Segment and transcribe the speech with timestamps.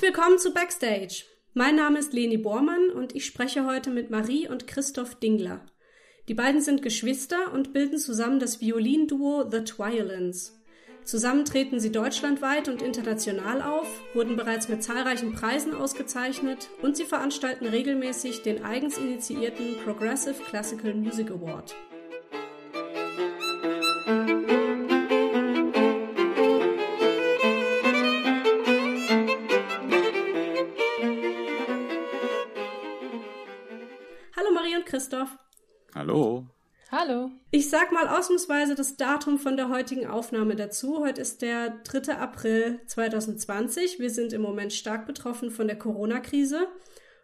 [0.00, 1.24] Herzlich willkommen zu Backstage.
[1.52, 5.66] Mein Name ist Leni Bormann und ich spreche heute mit Marie und Christoph Dingler.
[6.26, 10.58] Die beiden sind Geschwister und bilden zusammen das Violinduo The Twiolins.
[11.04, 17.04] Zusammen treten sie deutschlandweit und international auf, wurden bereits mit zahlreichen Preisen ausgezeichnet und sie
[17.04, 21.74] veranstalten regelmäßig den eigens initiierten Progressive Classical Music Award.
[37.60, 41.00] Ich sag mal ausnahmsweise das Datum von der heutigen Aufnahme dazu.
[41.00, 42.14] Heute ist der 3.
[42.16, 43.98] April 2020.
[43.98, 46.68] Wir sind im Moment stark betroffen von der Corona-Krise.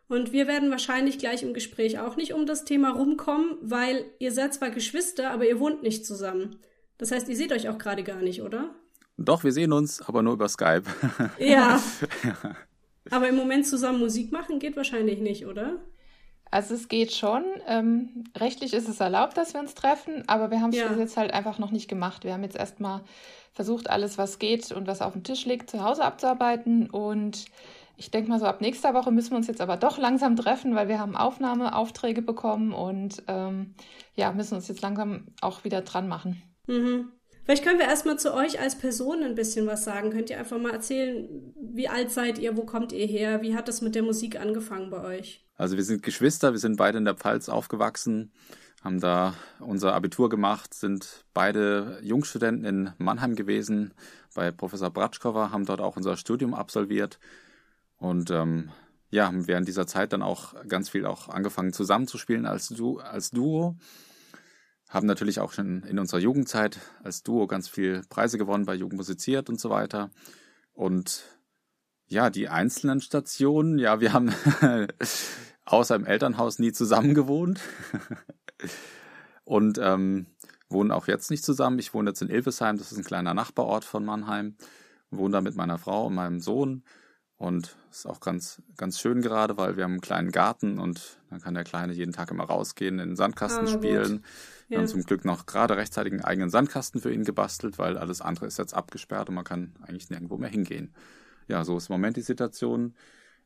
[0.09, 4.31] Und wir werden wahrscheinlich gleich im Gespräch auch nicht um das Thema rumkommen, weil ihr
[4.31, 6.59] seid zwar Geschwister, aber ihr wohnt nicht zusammen.
[6.99, 8.75] Das heißt, ihr seht euch auch gerade gar nicht, oder?
[9.17, 10.83] Doch, wir sehen uns, aber nur über Skype.
[11.39, 11.83] Ja.
[13.11, 15.81] aber im Moment zusammen Musik machen geht wahrscheinlich nicht, oder?
[16.57, 17.45] Also es geht schon.
[17.69, 20.91] Ähm, rechtlich ist es erlaubt, dass wir uns treffen, aber wir haben es Ja.
[20.95, 22.25] jetzt halt einfach noch nicht gemacht.
[22.25, 23.03] Wir haben jetzt erstmal
[23.53, 26.89] versucht, alles, was geht und was auf dem Tisch liegt, zu Hause abzuarbeiten.
[26.89, 27.45] Und
[27.99, 30.75] ich denke mal so, ab nächster Woche müssen wir uns jetzt aber doch langsam treffen,
[30.75, 33.75] weil wir haben Aufnahmeaufträge bekommen und ähm,
[34.15, 36.43] ja, müssen uns jetzt langsam auch wieder dran machen.
[36.69, 37.13] Mhm.
[37.45, 40.09] Vielleicht können wir erstmal zu euch als Person ein bisschen was sagen.
[40.09, 43.69] Könnt ihr einfach mal erzählen, wie alt seid ihr, wo kommt ihr her, wie hat
[43.69, 45.46] das mit der Musik angefangen bei euch?
[45.57, 48.31] Also wir sind Geschwister, wir sind beide in der Pfalz aufgewachsen,
[48.83, 53.95] haben da unser Abitur gemacht, sind beide Jungstudenten in Mannheim gewesen
[54.35, 57.19] bei Professor Bratschkova, haben dort auch unser Studium absolviert
[57.97, 58.71] und ähm,
[59.11, 63.31] ja, haben während dieser Zeit dann auch ganz viel auch angefangen zusammenzuspielen als, du als
[63.31, 63.77] Duo.
[64.89, 68.99] Haben natürlich auch schon in unserer Jugendzeit als Duo ganz viel Preise gewonnen bei Jugend
[68.99, 70.11] musiziert und so weiter.
[70.75, 71.25] Und
[72.09, 74.33] ja, die einzelnen Stationen, ja, wir haben
[75.65, 77.61] außer im Elternhaus nie zusammen gewohnt.
[79.45, 80.27] und ähm,
[80.69, 81.79] wohnen auch jetzt nicht zusammen.
[81.79, 84.57] Ich wohne jetzt in Ilvesheim, das ist ein kleiner Nachbarort von Mannheim.
[85.11, 86.83] Wohne da mit meiner Frau und meinem Sohn.
[87.39, 91.41] Und ist auch ganz, ganz schön gerade, weil wir haben einen kleinen Garten und dann
[91.43, 94.25] kann der Kleine jeden Tag immer rausgehen, in den Sandkasten Ah, spielen.
[94.69, 94.79] Wir Ja.
[94.79, 98.47] haben zum Glück noch gerade rechtzeitig einen eigenen Sandkasten für ihn gebastelt, weil alles andere
[98.47, 100.95] ist jetzt abgesperrt und man kann eigentlich nirgendwo mehr hingehen.
[101.49, 102.95] Ja, so ist im Moment die Situation.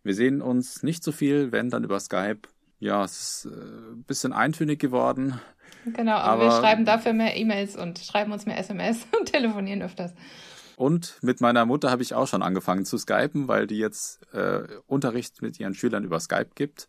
[0.03, 2.41] Wir sehen uns nicht so viel, wenn dann über Skype.
[2.79, 5.39] Ja, es ist äh, ein bisschen eintönig geworden.
[5.85, 9.83] Genau, aber, wir Aber- schreiben dafür mehr E-Mails und schreiben uns mehr SMS und telefonieren
[9.83, 10.15] öfters.
[10.77, 14.63] Und mit meiner Mutter habe ich auch schon angefangen zu skypen, weil die jetzt äh,
[14.87, 16.89] Unterricht mit ihren Schülern über Skype gibt.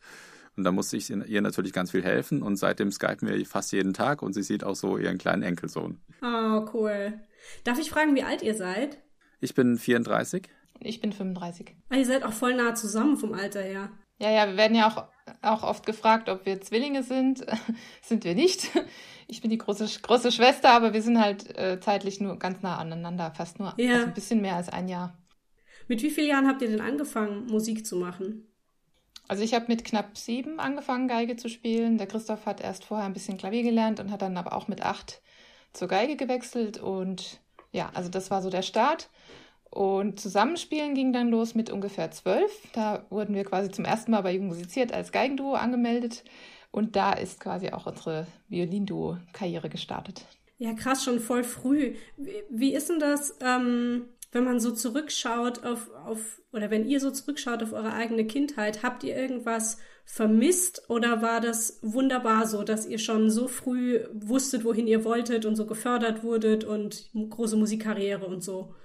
[0.56, 2.42] Und da musste ich ihr natürlich ganz viel helfen.
[2.42, 6.00] Und seitdem skypen wir fast jeden Tag und sie sieht auch so ihren kleinen Enkelsohn.
[6.22, 7.20] Oh, cool.
[7.66, 8.98] Darf ich fragen, wie alt ihr seid?
[9.42, 10.48] Ich bin 34.
[10.84, 11.75] Ich bin 35.
[11.90, 13.90] Ah, ihr seid auch voll nah zusammen vom Alter her.
[14.19, 15.06] Ja, ja, wir werden ja auch,
[15.42, 17.46] auch oft gefragt, ob wir Zwillinge sind.
[18.02, 18.69] sind wir nicht.
[19.28, 22.78] Ich bin die große, große Schwester, aber wir sind halt äh, zeitlich nur ganz nah
[22.78, 23.94] aneinander, fast nur Ja.
[23.94, 25.18] also ein bisschen mehr als ein Jahr.
[25.88, 28.47] Mit wie vielen Jahren habt ihr denn angefangen, Musik zu machen?
[29.28, 31.97] Also ich habe mit knapp sieben angefangen, Geige zu spielen.
[31.97, 34.81] Der Christoph hat erst vorher ein bisschen Klavier gelernt und hat dann aber auch mit
[34.81, 35.22] acht
[35.74, 36.78] zur Geige gewechselt.
[36.78, 37.40] Und
[37.72, 39.09] ja, also das war so der Start.
[39.72, 42.52] Und Zusammenspielen ging dann los mit ungefähr zwölf.
[42.74, 46.26] Da wurden wir quasi zum ersten Mal bei Jugend musiziert als Geigenduo angemeldet.
[46.72, 50.26] Und da ist quasi auch unsere Violin-Duo-Karriere gestartet.
[50.58, 51.96] Ja, krass, schon voll früh.
[52.18, 57.00] Wie, wie ist denn das, ähm, wenn man so zurückschaut auf, auf, oder wenn ihr
[57.00, 62.64] so zurückschaut auf eure eigene Kindheit, habt ihr irgendwas vermisst oder war das wunderbar so,
[62.64, 67.56] dass ihr schon so früh wusstet, wohin ihr wolltet und so gefördert wurdet und große
[67.56, 68.76] Musikkarriere und so?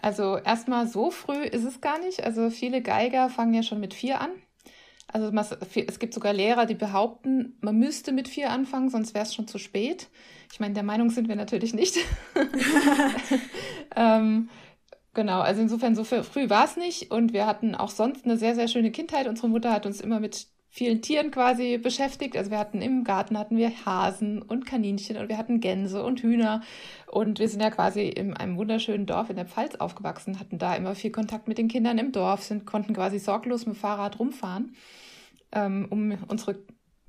[0.00, 2.22] Also erstmal so früh ist es gar nicht.
[2.24, 4.30] Also viele Geiger fangen ja schon mit vier an.
[5.08, 5.30] Also
[5.86, 9.46] es gibt sogar Lehrer, die behaupten, man müsste mit vier anfangen, sonst wäre es schon
[9.46, 10.08] zu spät.
[10.52, 11.96] Ich meine, der Meinung sind wir natürlich nicht.
[13.96, 14.50] ähm,
[15.14, 17.10] genau, also insofern so früh war es nicht.
[17.12, 19.28] Und wir hatten auch sonst eine sehr, sehr schöne Kindheit.
[19.28, 22.36] Unsere Mutter hat uns immer mit vielen Tieren quasi beschäftigt.
[22.36, 26.20] Also wir hatten im Garten hatten wir Hasen und Kaninchen und wir hatten Gänse und
[26.20, 26.60] Hühner.
[27.10, 30.74] Und wir sind ja quasi in einem wunderschönen Dorf in der Pfalz aufgewachsen, hatten da
[30.74, 34.18] immer viel Kontakt mit den Kindern im Dorf, sind, konnten quasi sorglos mit dem Fahrrad
[34.18, 34.76] rumfahren,
[35.52, 36.58] ähm, um unsere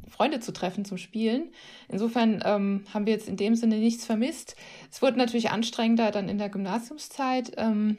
[0.08, 1.52] Freunde zu treffen zum Spielen.
[1.90, 4.56] Insofern ähm, haben wir jetzt in dem Sinne nichts vermisst.
[4.90, 7.52] Es wurde natürlich anstrengender dann in der Gymnasiumszeit.
[7.58, 7.98] Ähm,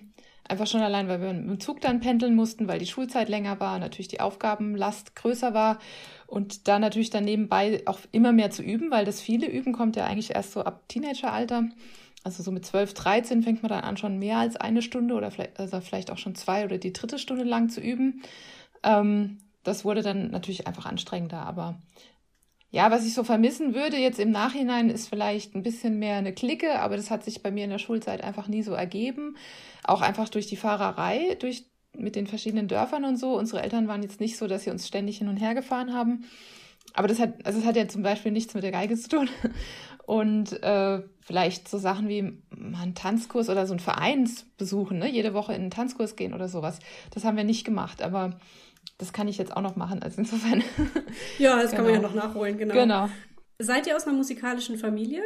[0.48, 3.78] einfach schon allein, weil wir dem Zug dann pendeln mussten, weil die Schulzeit länger war,
[3.78, 5.78] natürlich die Aufgabenlast größer war
[6.26, 9.96] und da natürlich dann nebenbei auch immer mehr zu üben, weil das viele Üben kommt
[9.96, 11.68] ja eigentlich erst so ab Teenageralter.
[12.24, 15.30] Also so mit 12, 13 fängt man dann an, schon mehr als eine Stunde oder
[15.30, 18.22] vielleicht, also vielleicht auch schon zwei oder die dritte Stunde lang zu üben.
[18.82, 21.78] Ähm, das wurde dann natürlich einfach anstrengender, aber
[22.70, 26.34] ja, was ich so vermissen würde jetzt im Nachhinein ist vielleicht ein bisschen mehr eine
[26.34, 29.36] Clique, aber das hat sich bei mir in der Schulzeit einfach nie so ergeben.
[29.84, 31.64] Auch einfach durch die Fahrerei, durch
[31.96, 33.38] mit den verschiedenen Dörfern und so.
[33.38, 36.24] Unsere Eltern waren jetzt nicht so, dass sie uns ständig hin und her gefahren haben.
[36.94, 39.28] Aber das hat, also es hat ja zum Beispiel nichts mit der Geige zu tun.
[40.04, 42.20] Und äh, vielleicht so Sachen wie
[42.50, 45.10] einen Tanzkurs oder so einen Vereinsbesuchen, ne?
[45.10, 46.78] jede Woche in einen Tanzkurs gehen oder sowas.
[47.10, 48.38] Das haben wir nicht gemacht, aber
[48.98, 50.02] das kann ich jetzt auch noch machen.
[50.02, 50.62] Also insofern.
[51.38, 51.76] Ja, das genau.
[51.76, 52.08] kann man ja genau.
[52.08, 52.74] noch nachholen, genau.
[52.74, 53.08] Genau.
[53.58, 55.22] Seid ihr aus einer musikalischen Familie?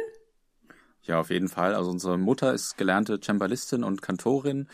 [1.01, 1.75] Ja, auf jeden Fall.
[1.75, 4.67] Also unsere Mutter ist gelernte Cembalistin und Kantorin.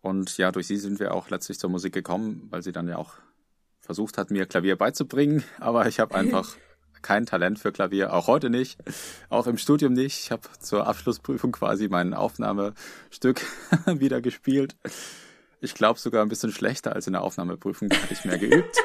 [0.00, 2.96] Und ja, durch sie sind wir auch letztlich zur Musik gekommen, weil sie dann ja
[2.96, 3.14] auch
[3.80, 5.44] versucht hat, mir Klavier beizubringen.
[5.58, 6.56] Aber ich habe einfach
[7.02, 8.78] kein Talent für Klavier, auch heute nicht,
[9.28, 10.20] auch im Studium nicht.
[10.20, 13.42] Ich habe zur Abschlussprüfung quasi mein Aufnahmestück
[13.86, 14.76] wieder gespielt.
[15.64, 18.76] Ich glaube sogar ein bisschen schlechter als in der Aufnahmeprüfung, da hatte ich mehr geübt.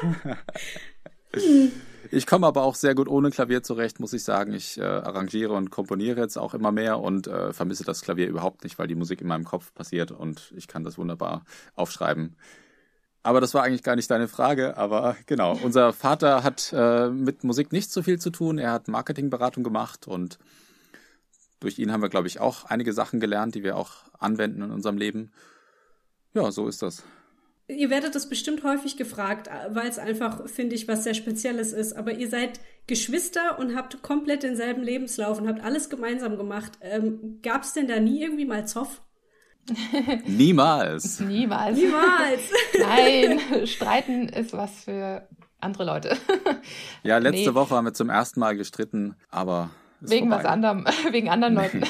[2.10, 4.54] ich komme aber auch sehr gut ohne Klavier zurecht, muss ich sagen.
[4.54, 8.64] Ich äh, arrangiere und komponiere jetzt auch immer mehr und äh, vermisse das Klavier überhaupt
[8.64, 11.44] nicht, weil die Musik in meinem Kopf passiert und ich kann das wunderbar
[11.74, 12.36] aufschreiben.
[13.22, 14.78] Aber das war eigentlich gar nicht deine Frage.
[14.78, 18.56] Aber genau, unser Vater hat äh, mit Musik nicht so viel zu tun.
[18.56, 20.38] Er hat Marketingberatung gemacht und
[21.60, 24.70] durch ihn haben wir, glaube ich, auch einige Sachen gelernt, die wir auch anwenden in
[24.70, 25.30] unserem Leben.
[26.34, 27.02] Ja, so ist das.
[27.68, 31.92] Ihr werdet das bestimmt häufig gefragt, weil es einfach, finde ich, was sehr Spezielles ist.
[31.92, 36.72] Aber ihr seid Geschwister und habt komplett denselben Lebenslauf und habt alles gemeinsam gemacht.
[36.80, 39.00] Ähm, Gab es denn da nie irgendwie mal Zoff?
[40.26, 41.20] Niemals.
[41.20, 41.78] Niemals.
[41.78, 42.40] Niemals.
[42.78, 45.28] Nein, streiten ist was für
[45.60, 46.16] andere Leute.
[47.02, 47.54] Ja, letzte nee.
[47.54, 49.70] Woche haben wir zum ersten Mal gestritten, aber.
[50.00, 50.44] Wegen vorbei.
[50.44, 51.84] was anderem, wegen anderen Leuten.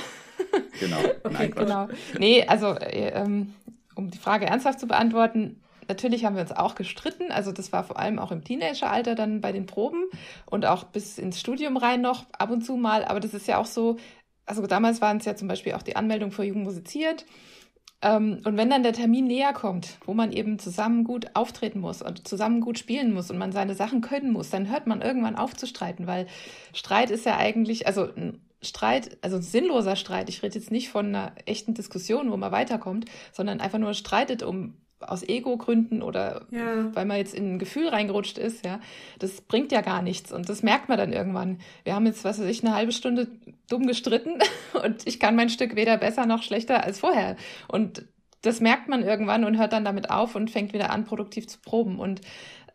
[0.78, 0.98] genau.
[0.98, 1.88] Okay, Nein, genau.
[2.18, 3.54] Nee, also, ähm,
[4.00, 7.30] um die Frage ernsthaft zu beantworten, natürlich haben wir uns auch gestritten.
[7.30, 10.04] Also das war vor allem auch im Teenageralter dann bei den Proben
[10.46, 13.04] und auch bis ins Studium rein noch ab und zu mal.
[13.04, 13.96] Aber das ist ja auch so,
[14.46, 17.26] also damals waren es ja zum Beispiel auch die Anmeldung für Jugend musiziert.
[18.02, 22.00] Ähm, und wenn dann der Termin näher kommt, wo man eben zusammen gut auftreten muss
[22.00, 25.36] und zusammen gut spielen muss und man seine Sachen können muss, dann hört man irgendwann
[25.36, 26.26] auf zu streiten, weil
[26.72, 28.08] Streit ist ja eigentlich, also
[28.62, 32.52] Streit, also ein sinnloser Streit, ich rede jetzt nicht von einer echten Diskussion, wo man
[32.52, 36.94] weiterkommt, sondern einfach nur streitet um aus Ego-Gründen oder ja.
[36.94, 38.80] weil man jetzt in ein Gefühl reingerutscht ist, ja,
[39.18, 41.58] das bringt ja gar nichts und das merkt man dann irgendwann.
[41.84, 43.28] Wir haben jetzt, was weiß ich, eine halbe Stunde
[43.68, 44.38] dumm gestritten
[44.84, 47.36] und ich kann mein Stück weder besser noch schlechter als vorher.
[47.68, 48.04] Und
[48.42, 51.58] das merkt man irgendwann und hört dann damit auf und fängt wieder an, produktiv zu
[51.60, 51.98] proben.
[51.98, 52.22] Und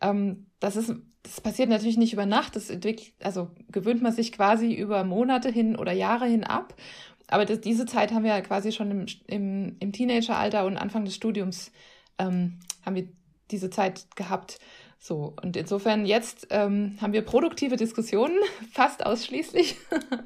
[0.05, 0.93] ähm, das ist,
[1.23, 5.49] das passiert natürlich nicht über Nacht, das entwickelt, also gewöhnt man sich quasi über Monate
[5.49, 6.75] hin oder Jahre hin ab.
[7.27, 11.05] Aber das, diese Zeit haben wir ja quasi schon im, im, im Teenageralter und Anfang
[11.05, 11.71] des Studiums
[12.19, 13.07] ähm, haben wir
[13.49, 14.59] diese Zeit gehabt.
[14.99, 18.37] So, und insofern jetzt ähm, haben wir produktive Diskussionen,
[18.71, 19.75] fast ausschließlich.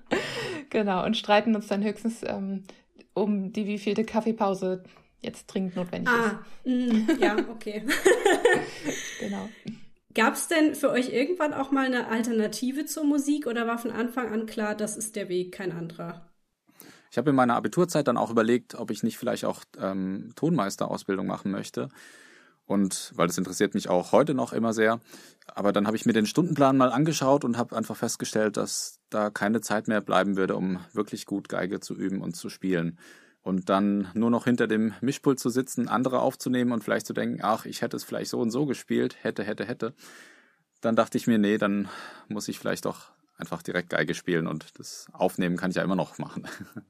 [0.70, 2.64] genau, und streiten uns dann höchstens ähm,
[3.14, 4.84] um die wievielte Kaffeepause
[5.22, 6.72] jetzt dringend notwendig ah, ist.
[6.72, 7.86] Mm, ja, okay.
[9.20, 9.50] genau.
[10.16, 13.92] Gab es denn für euch irgendwann auch mal eine Alternative zur Musik oder war von
[13.92, 16.26] Anfang an klar, das ist der Weg, kein anderer?
[17.12, 21.26] Ich habe in meiner Abiturzeit dann auch überlegt, ob ich nicht vielleicht auch ähm, Tonmeisterausbildung
[21.26, 21.90] machen möchte.
[22.66, 25.00] Und weil das interessiert mich auch heute noch immer sehr.
[25.48, 29.32] Aber dann habe ich mir den Stundenplan mal angeschaut und habe einfach festgestellt, dass da
[29.32, 33.00] keine Zeit mehr bleiben würde, um wirklich gut Geige zu üben und zu spielen.
[33.50, 37.40] Und dann nur noch hinter dem Mischpult zu sitzen, andere aufzunehmen und vielleicht zu denken,
[37.42, 39.96] ach, ich hätte es vielleicht so und so gespielt, hätte, hätte, hätte.
[40.82, 41.90] Dann dachte ich mir, nee, dann
[42.28, 45.96] muss ich vielleicht doch einfach direkt Geige spielen und das Aufnehmen kann ich ja immer
[45.96, 46.48] noch machen.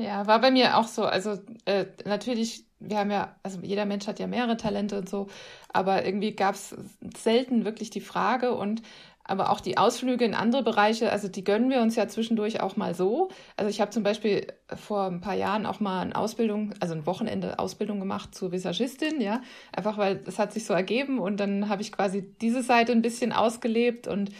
[0.00, 1.06] Ja, war bei mir auch so.
[1.06, 5.26] Also äh, natürlich, wir haben ja, also jeder Mensch hat ja mehrere Talente und so,
[5.72, 6.76] aber irgendwie gab es
[7.16, 8.80] selten wirklich die Frage und
[9.28, 12.76] aber auch die Ausflüge in andere Bereiche, also die gönnen wir uns ja zwischendurch auch
[12.76, 13.28] mal so.
[13.56, 17.06] Also ich habe zum Beispiel vor ein paar Jahren auch mal eine Ausbildung, also ein
[17.06, 21.68] Wochenende Ausbildung gemacht zur Visagistin, ja, einfach weil es hat sich so ergeben und dann
[21.68, 24.30] habe ich quasi diese Seite ein bisschen ausgelebt und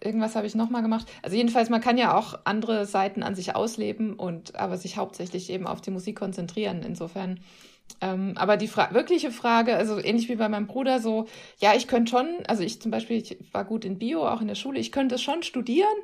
[0.00, 1.06] irgendwas habe ich nochmal gemacht.
[1.22, 5.48] Also jedenfalls, man kann ja auch andere Seiten an sich ausleben und aber sich hauptsächlich
[5.50, 6.82] eben auf die Musik konzentrieren.
[6.84, 7.40] Insofern.
[8.00, 11.26] Ähm, aber die Fra wirkliche Frage, also ähnlich wie bei meinem Bruder, so,
[11.58, 14.48] ja, ich könnte schon, also ich zum Beispiel, ich war gut in Bio, auch in
[14.48, 15.94] der Schule, ich könnte schon studieren,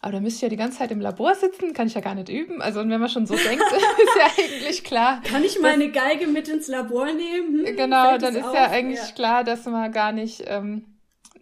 [0.00, 2.14] aber da müsste ich ja die ganze Zeit im Labor sitzen, kann ich ja gar
[2.14, 2.60] nicht üben.
[2.60, 5.22] Also wenn man schon so denkt, ist ja eigentlich klar.
[5.22, 7.66] Kann ich meine Geige mit ins Labor nehmen?
[7.66, 8.54] Hm, genau, dann ist auf?
[8.54, 9.14] ja eigentlich ja.
[9.14, 10.84] klar, dass man gar nicht, ähm,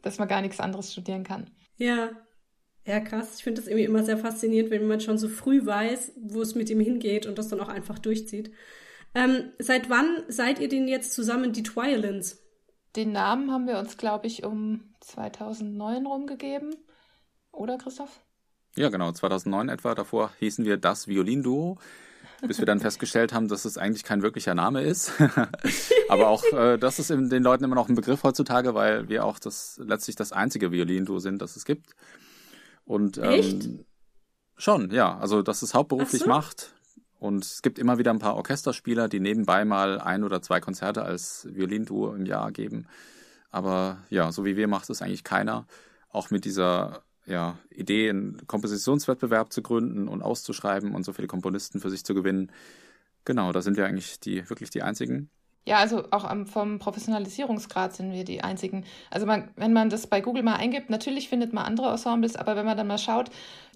[0.02, 1.50] dass man gar nichts anderes studieren kann.
[1.76, 2.10] Ja.
[2.84, 3.36] Ja, krass.
[3.36, 6.54] Ich finde das irgendwie immer sehr faszinierend, wenn man schon so früh weiß, wo es
[6.54, 8.52] mit ihm hingeht und das dann auch einfach durchzieht.
[9.14, 12.42] Ähm, seit wann seid ihr denn jetzt zusammen die Twilins?
[12.96, 16.74] Den Namen haben wir uns, glaube ich, um 2009 rumgegeben.
[17.50, 18.20] Oder, Christoph?
[18.76, 19.94] Ja, genau, 2009 etwa.
[19.94, 21.78] Davor hießen wir das Violinduo,
[22.40, 25.12] bis wir dann festgestellt haben, dass es eigentlich kein wirklicher Name ist.
[26.08, 29.38] Aber auch äh, das ist den Leuten immer noch ein Begriff heutzutage, weil wir auch
[29.38, 31.94] das letztlich das einzige Violinduo sind, das es gibt.
[32.84, 33.68] Und ähm, Echt?
[34.56, 35.18] schon, ja.
[35.18, 36.28] Also, dass es hauptberuflich so.
[36.28, 36.72] macht.
[37.22, 41.04] Und es gibt immer wieder ein paar Orchesterspieler, die nebenbei mal ein oder zwei Konzerte
[41.04, 42.88] als Violinduo im Jahr geben.
[43.52, 45.68] Aber ja, so wie wir macht es eigentlich keiner.
[46.10, 51.78] Auch mit dieser ja, Idee, einen Kompositionswettbewerb zu gründen und auszuschreiben und so viele Komponisten
[51.78, 52.50] für sich zu gewinnen.
[53.24, 55.30] Genau, da sind wir eigentlich die wirklich die einzigen.
[55.64, 58.84] Ja, also auch am, vom Professionalisierungsgrad sind wir die einzigen.
[59.10, 62.56] Also man, wenn man das bei Google mal eingibt, natürlich findet man andere Ensembles, aber
[62.56, 63.30] wenn man dann mal schaut,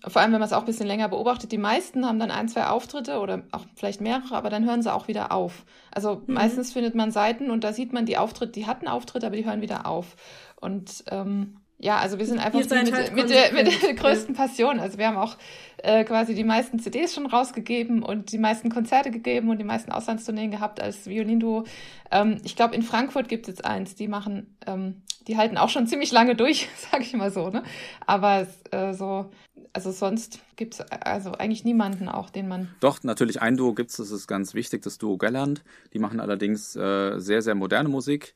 [0.05, 2.49] vor allem wenn man es auch ein bisschen länger beobachtet, die meisten haben dann ein,
[2.49, 5.65] zwei Auftritte oder auch vielleicht mehrere, aber dann hören sie auch wieder auf.
[5.93, 6.35] Also mhm.
[6.35, 9.47] meistens findet man Seiten und da sieht man die Auftritte, die hatten Auftritte, aber die
[9.47, 10.17] hören wieder auf.
[10.61, 14.81] Und ähm, ja, also wir sind einfach mit, halt mit, der, mit der größten Passion.
[14.81, 15.37] Also wir haben auch
[15.79, 19.93] äh, quasi die meisten CDs schon rausgegeben und die meisten Konzerte gegeben und die meisten
[19.93, 21.65] Auslandstourneen gehabt als Violinduo.
[22.11, 25.69] Ähm, ich glaube, in Frankfurt gibt es jetzt eins, die machen, ähm, die halten auch
[25.69, 27.51] schon ziemlich lange durch, sage ich mal so.
[27.51, 27.63] Ne?
[28.07, 29.31] Aber äh, so,
[29.75, 32.75] also sonst gibt es also eigentlich niemanden auch, den man.
[32.81, 35.63] Doch, natürlich ein Duo gibt es, das ist ganz wichtig, das Duo Gelland.
[35.93, 38.35] Die machen allerdings äh, sehr, sehr moderne Musik.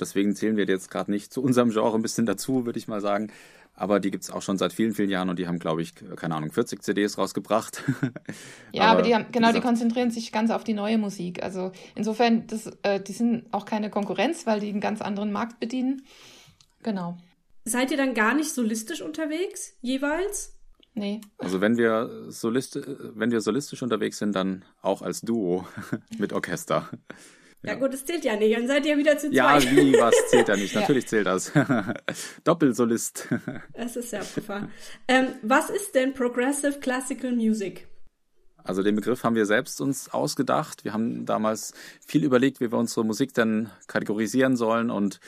[0.00, 3.00] Deswegen zählen wir jetzt gerade nicht zu unserem Genre ein bisschen dazu, würde ich mal
[3.00, 3.30] sagen.
[3.74, 5.94] Aber die gibt es auch schon seit vielen, vielen Jahren und die haben, glaube ich,
[6.16, 7.82] keine Ahnung, 40 CDs rausgebracht.
[8.72, 11.42] ja, aber, aber, die haben, genau, die konzentrieren sich ganz auf die neue Musik.
[11.42, 15.60] Also insofern, das, äh, die sind auch keine Konkurrenz, weil die einen ganz anderen Markt
[15.60, 16.02] bedienen.
[16.82, 17.16] Genau.
[17.64, 20.54] Seid ihr dann gar nicht solistisch unterwegs, jeweils?
[20.94, 21.20] Nee.
[21.38, 22.78] Also wenn wir, Solist,
[23.14, 25.66] wenn wir solistisch unterwegs sind, dann auch als Duo
[26.18, 26.90] mit Orchester.
[27.62, 27.72] Ja.
[27.72, 27.78] ja.
[27.78, 28.56] gut, das zählt ja nicht.
[28.56, 29.64] Dann seid ihr wieder zu zweit.
[29.64, 30.74] Ja, wie, was zählt ja nicht?
[30.74, 31.52] Natürlich zählt das.
[32.44, 33.28] Doppelsolist.
[33.74, 34.70] Das ist ja abgefahren.
[35.08, 37.88] Ähm, was ist denn Progressive Classical Music?
[38.62, 40.84] Also den Begriff haben wir selbst uns ausgedacht.
[40.84, 41.72] Wir haben damals
[42.06, 45.18] viel überlegt, wie wir unsere Musik denn kategorisieren sollen und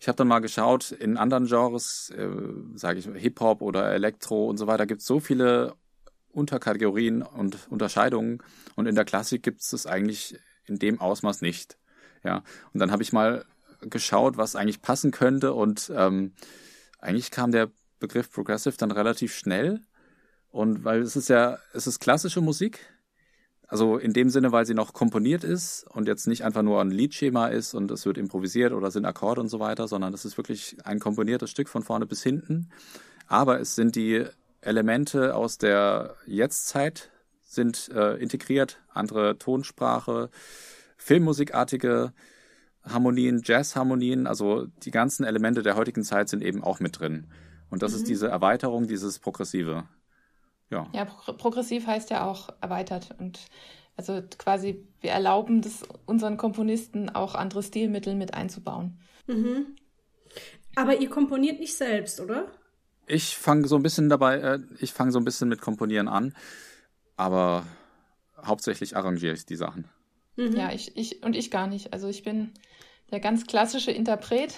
[0.00, 2.28] ich habe dann mal geschaut, in anderen Genres, äh,
[2.76, 5.74] sage ich Hip-Hop oder Elektro und so weiter, gibt es so viele
[6.30, 8.38] Unterkategorien und Unterscheidungen.
[8.76, 11.78] Und in der Klassik gibt es das eigentlich in dem Ausmaß nicht.
[12.24, 13.44] Ja, und dann habe ich mal
[13.80, 16.32] geschaut, was eigentlich passen könnte und ähm,
[16.98, 17.70] eigentlich kam der
[18.00, 19.80] Begriff Progressive dann relativ schnell
[20.50, 22.80] und weil es ist ja, es ist klassische Musik,
[23.68, 26.90] also in dem Sinne, weil sie noch komponiert ist und jetzt nicht einfach nur ein
[26.90, 30.38] Liedschema ist und es wird improvisiert oder sind Akkorde und so weiter, sondern es ist
[30.38, 32.70] wirklich ein komponiertes Stück von vorne bis hinten.
[33.26, 34.24] Aber es sind die
[34.62, 37.10] Elemente aus der Jetztzeit
[37.48, 40.30] sind äh, integriert, andere Tonsprache,
[40.98, 42.12] Filmmusikartige
[42.84, 47.26] Harmonien, Jazzharmonien, also die ganzen Elemente der heutigen Zeit sind eben auch mit drin.
[47.70, 47.98] Und das mhm.
[47.98, 49.84] ist diese Erweiterung, dieses Progressive.
[50.70, 53.40] Ja, ja pro progressiv heißt ja auch erweitert und
[53.96, 58.98] also quasi wir erlauben das unseren Komponisten auch andere Stilmittel mit einzubauen.
[59.26, 59.76] Mhm.
[60.74, 62.52] Aber ihr komponiert nicht selbst, oder?
[63.06, 66.34] Ich fange so ein bisschen dabei, äh, ich fange so ein bisschen mit Komponieren an
[67.18, 67.66] aber
[68.42, 69.84] hauptsächlich arrangiere ich die Sachen.
[70.36, 70.56] Mhm.
[70.56, 71.92] Ja, ich, ich und ich gar nicht.
[71.92, 72.52] Also ich bin
[73.10, 74.54] der ganz klassische Interpret.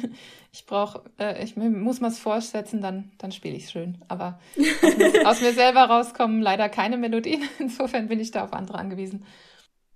[0.52, 3.98] ich brauche, äh, ich muss mal es vorsetzen, dann, dann spiele ich es schön.
[4.08, 4.38] Aber
[4.82, 7.42] aus mir, aus mir selber rauskommen leider keine Melodien.
[7.58, 9.24] Insofern bin ich da auf andere angewiesen.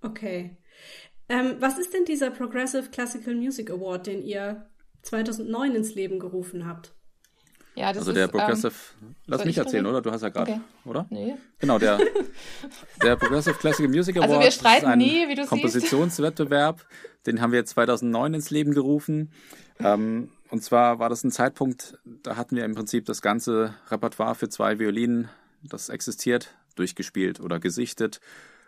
[0.01, 0.57] Okay.
[1.29, 4.69] Ähm, was ist denn dieser Progressive Classical Music Award, den ihr
[5.03, 6.96] 2009 ins Leben gerufen habt?
[7.77, 10.01] Ja, das also der ist, Progressive, ähm, lass mich erzählen, oder?
[10.01, 10.61] Du hast ja gerade, okay.
[10.83, 11.05] oder?
[11.11, 11.35] Nee.
[11.59, 11.99] Genau, der,
[13.03, 16.83] der Progressive Classical Music Award also wir streiten ist ein nie, wie du Kompositionswettbewerb,
[17.27, 19.31] den haben wir 2009 ins Leben gerufen.
[19.79, 24.33] Ähm, und zwar war das ein Zeitpunkt, da hatten wir im Prinzip das ganze Repertoire
[24.33, 25.29] für zwei Violinen,
[25.61, 28.21] das existiert, durchgespielt oder gesichtet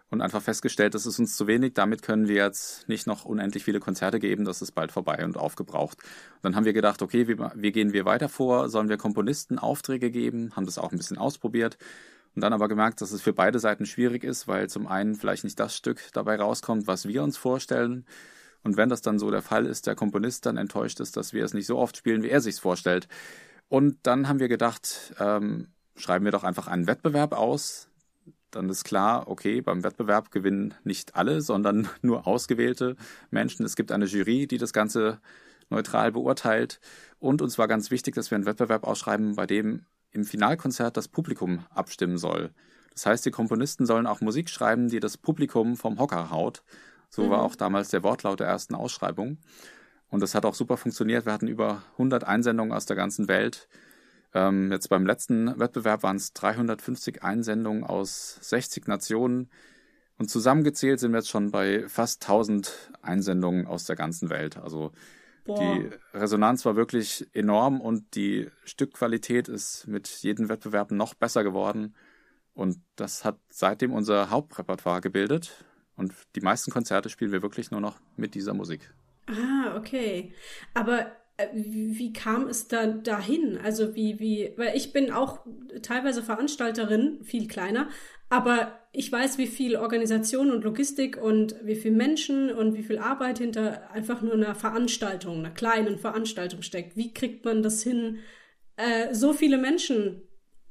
[0.09, 3.63] und einfach festgestellt, das ist uns zu wenig, damit können wir jetzt nicht noch unendlich
[3.63, 5.97] viele Konzerte geben, das ist bald vorbei und aufgebraucht.
[5.97, 8.69] Und dann haben wir gedacht, okay, wie, wie gehen wir weiter vor?
[8.69, 10.55] Sollen wir Komponisten Aufträge geben?
[10.55, 11.77] Haben das auch ein bisschen ausprobiert
[12.35, 15.43] und dann aber gemerkt, dass es für beide Seiten schwierig ist, weil zum einen vielleicht
[15.43, 18.05] nicht das Stück dabei rauskommt, was wir uns vorstellen.
[18.63, 21.43] Und wenn das dann so der Fall ist, der Komponist dann enttäuscht ist, dass wir
[21.43, 23.07] es nicht so oft spielen, wie er sich's vorstellt.
[23.67, 27.88] Und dann haben wir gedacht, ähm, schreiben wir doch einfach einen Wettbewerb aus,
[28.51, 32.95] dann ist klar, okay, beim Wettbewerb gewinnen nicht alle, sondern nur ausgewählte
[33.31, 33.65] Menschen.
[33.65, 35.19] Es gibt eine Jury, die das Ganze
[35.69, 36.79] neutral beurteilt.
[37.19, 41.07] Und uns war ganz wichtig, dass wir einen Wettbewerb ausschreiben, bei dem im Finalkonzert das
[41.07, 42.51] Publikum abstimmen soll.
[42.93, 46.63] Das heißt, die Komponisten sollen auch Musik schreiben, die das Publikum vom Hocker haut.
[47.09, 47.29] So mhm.
[47.29, 49.37] war auch damals der Wortlaut der ersten Ausschreibung.
[50.09, 51.25] Und das hat auch super funktioniert.
[51.25, 53.67] Wir hatten über 100 Einsendungen aus der ganzen Welt.
[54.33, 59.49] Ähm, jetzt beim letzten Wettbewerb waren es 350 Einsendungen aus 60 Nationen.
[60.17, 64.57] Und zusammengezählt sind wir jetzt schon bei fast 1000 Einsendungen aus der ganzen Welt.
[64.57, 64.91] Also
[65.45, 65.57] Boah.
[65.57, 71.95] die Resonanz war wirklich enorm und die Stückqualität ist mit jedem Wettbewerb noch besser geworden.
[72.53, 75.63] Und das hat seitdem unser Hauptrepertoire gebildet.
[75.95, 78.93] Und die meisten Konzerte spielen wir wirklich nur noch mit dieser Musik.
[79.27, 80.33] Ah, okay.
[80.73, 81.11] Aber
[81.53, 83.57] wie kam es da dahin?
[83.63, 85.39] Also wie, wie, weil ich bin auch
[85.81, 87.89] teilweise Veranstalterin, viel kleiner,
[88.29, 92.97] aber ich weiß, wie viel Organisation und Logistik und wie viel Menschen und wie viel
[92.97, 96.95] Arbeit hinter einfach nur einer Veranstaltung, einer kleinen Veranstaltung steckt.
[96.95, 98.19] Wie kriegt man das hin,
[98.77, 100.21] äh, so viele Menschen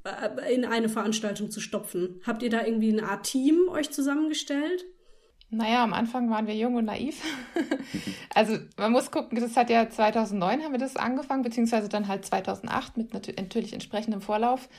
[0.03, 2.21] äh, in eine Veranstaltung zu stopfen?
[2.25, 4.85] Habt ihr da irgendwie eine Art Team euch zusammengestellt?
[5.51, 7.23] Naja, am Anfang waren wir jung und naiv.
[8.35, 12.25] also man muss gucken, das hat ja 2009 haben wir das angefangen, beziehungsweise dann halt
[12.25, 14.69] 2008 mit natürlich entsprechendem Vorlauf.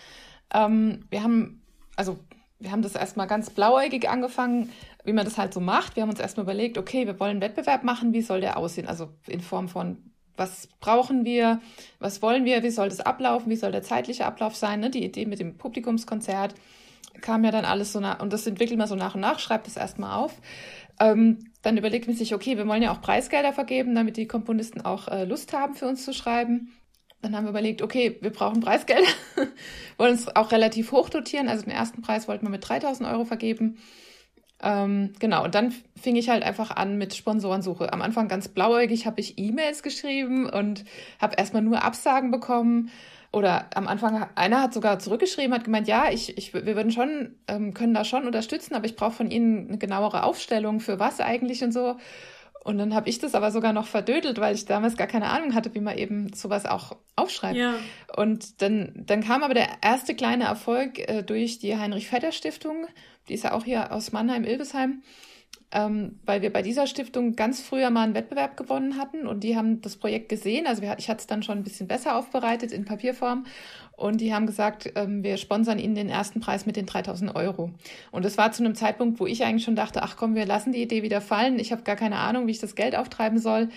[0.55, 1.63] Ähm, wir haben,
[1.97, 2.21] also
[2.61, 4.71] wir haben das erstmal ganz blauäugig angefangen,
[5.05, 5.97] wie man das halt so macht.
[5.97, 8.87] Wir haben uns erstmal überlegt, okay, wir wollen einen Wettbewerb machen, wie soll der aussehen?
[8.87, 9.97] Also in Form von,
[10.37, 11.61] was brauchen wir,
[11.99, 14.91] was wollen wir, wie soll das ablaufen, wie soll der zeitliche Ablauf sein, ne?
[14.91, 16.55] die Idee mit dem Publikumskonzert
[17.21, 19.67] kam ja dann alles so nach, und das entwickelt man so nach und nach, schreibt
[19.67, 20.41] das erstmal auf.
[20.99, 24.81] Ähm, dann überlegt man sich, okay, wir wollen ja auch Preisgelder vergeben, damit die Komponisten
[24.81, 26.73] auch äh, Lust haben, für uns zu schreiben.
[27.23, 29.09] Dann haben wir überlegt, okay, wir brauchen Preisgelder,
[29.99, 31.49] wollen uns auch relativ hoch dotieren.
[31.49, 33.79] Also den ersten Preis wollten wir mit 3000 Euro vergeben.
[34.63, 37.93] Ähm, genau, und dann fing ich halt einfach an mit Sponsorensuche.
[37.93, 40.85] Am Anfang ganz blauäugig habe ich E-Mails geschrieben und
[41.19, 42.91] habe erstmal nur Absagen bekommen
[43.33, 47.37] oder am Anfang, einer hat sogar zurückgeschrieben, hat gemeint, ja, ich, ich, wir würden schon,
[47.47, 51.21] ähm, können da schon unterstützen, aber ich brauche von Ihnen eine genauere Aufstellung für was
[51.21, 51.97] eigentlich und so.
[52.63, 55.55] Und dann habe ich das aber sogar noch verdödelt, weil ich damals gar keine Ahnung
[55.55, 57.57] hatte, wie man eben sowas auch aufschreibt.
[57.57, 57.75] Ja.
[58.17, 62.87] Und dann, dann kam aber der erste kleine Erfolg äh, durch die Heinrich-Vetter-Stiftung.
[63.29, 65.03] Die ist ja auch hier aus Mannheim-Ilbesheim
[65.73, 69.57] ähm, weil wir bei dieser Stiftung ganz früher mal einen Wettbewerb gewonnen hatten und die
[69.57, 70.67] haben das Projekt gesehen.
[70.67, 73.47] Also wir, ich hatte es dann schon ein bisschen besser aufbereitet in Papierform
[73.97, 77.71] und die haben gesagt, ähm, wir sponsern ihnen den ersten Preis mit den 3000 Euro.
[78.11, 80.73] Und das war zu einem Zeitpunkt, wo ich eigentlich schon dachte, ach komm, wir lassen
[80.73, 81.61] die Idee wieder fallen.
[81.61, 83.69] Ich habe gar keine Ahnung, wie ich das Geld auftreiben soll.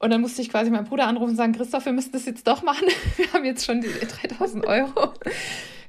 [0.00, 2.46] Und dann musste ich quasi meinen Bruder anrufen und sagen, Christoph, wir müssen das jetzt
[2.48, 2.88] doch machen.
[3.16, 5.14] Wir haben jetzt schon die 3000 Euro.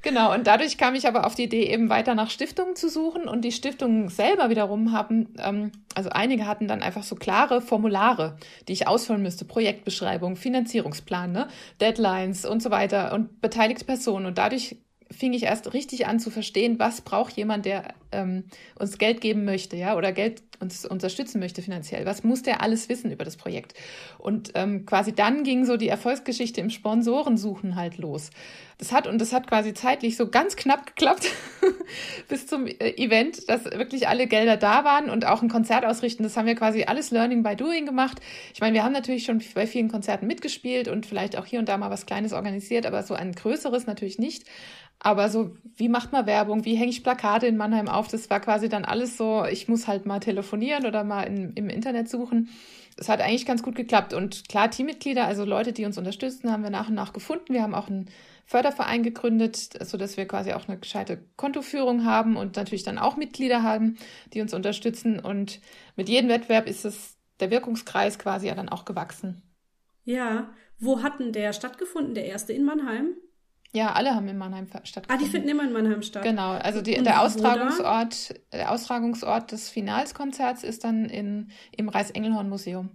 [0.04, 3.30] Genau, und dadurch kam ich aber auf die Idee, eben weiter nach Stiftungen zu suchen.
[3.30, 8.36] Und die Stiftungen selber wiederum haben, ähm, also einige hatten dann einfach so klare Formulare,
[8.68, 9.46] die ich ausfüllen müsste.
[9.46, 11.48] Projektbeschreibung, Finanzierungsplan, ne?
[11.80, 14.26] Deadlines und so weiter und beteiligte Personen.
[14.26, 14.76] Und dadurch
[15.16, 18.46] fing ich erst richtig an zu verstehen, was braucht jemand, der ähm,
[18.78, 22.06] uns Geld geben möchte, ja, oder Geld uns unterstützen möchte finanziell.
[22.06, 23.74] Was muss der alles wissen über das Projekt?
[24.18, 28.30] Und ähm, quasi dann ging so die Erfolgsgeschichte im Sponsorensuchen halt los.
[28.78, 31.30] Das hat und das hat quasi zeitlich so ganz knapp geklappt
[32.28, 36.24] bis zum äh, Event, dass wirklich alle Gelder da waren und auch ein Konzert ausrichten.
[36.24, 38.20] Das haben wir quasi alles Learning by Doing gemacht.
[38.54, 41.70] Ich meine, wir haben natürlich schon bei vielen Konzerten mitgespielt und vielleicht auch hier und
[41.70, 44.46] da mal was Kleines organisiert, aber so ein größeres natürlich nicht.
[45.04, 46.64] Aber so, wie macht man Werbung?
[46.64, 48.08] Wie hänge ich Plakate in Mannheim auf?
[48.08, 51.70] Das war quasi dann alles so, ich muss halt mal telefonieren oder mal in, im
[51.70, 52.50] Internet suchen.
[52.96, 54.14] Das hat eigentlich ganz gut geklappt.
[54.14, 57.54] Und klar, Teammitglieder, also Leute, die uns unterstützen, haben wir nach und nach gefunden.
[57.54, 58.10] Wir haben auch einen
[58.46, 63.62] Förderverein gegründet, sodass wir quasi auch eine gescheite Kontoführung haben und natürlich dann auch Mitglieder
[63.62, 63.98] haben,
[64.34, 65.20] die uns unterstützen.
[65.20, 65.60] Und
[65.98, 69.42] mit jedem Wettbewerb ist es der Wirkungskreis quasi ja dann auch gewachsen.
[70.06, 73.16] Ja, wo hat denn der stattgefunden, der erste in Mannheim?
[73.76, 75.10] Ja, alle haben in Mannheim stattgefunden.
[75.10, 76.22] Ah, die finden immer in Mannheim statt.
[76.22, 82.92] Genau, also die, der Austragungsort, der Austragungsort des Finalskonzerts ist dann in, im Reis-Engelhorn-Museum.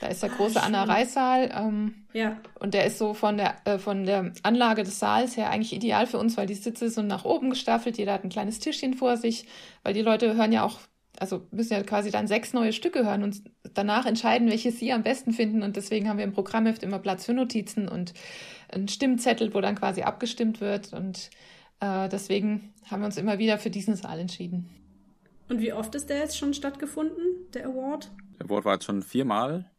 [0.00, 1.50] Da ist der ah, große Anna Reissaal.
[1.52, 2.36] Ähm, ja.
[2.60, 6.06] Und der ist so von der, äh, von der Anlage des Saals her eigentlich ideal
[6.06, 7.98] für uns, weil die Sitze sind nach oben gestaffelt.
[7.98, 9.46] Jeder hat ein kleines Tischchen vor sich,
[9.82, 10.78] weil die Leute hören ja auch,
[11.18, 15.02] also müssen ja quasi dann sechs neue Stücke hören und danach entscheiden, welches sie am
[15.02, 15.62] besten finden.
[15.62, 18.14] Und deswegen haben wir im Programmheft immer Platz für Notizen und
[18.74, 20.92] ein Stimmzettel, wo dann quasi abgestimmt wird.
[20.92, 21.30] Und
[21.80, 24.68] äh, deswegen haben wir uns immer wieder für diesen Saal entschieden.
[25.48, 28.10] Und wie oft ist der jetzt schon stattgefunden, der Award?
[28.38, 29.70] Der Award war jetzt schon viermal.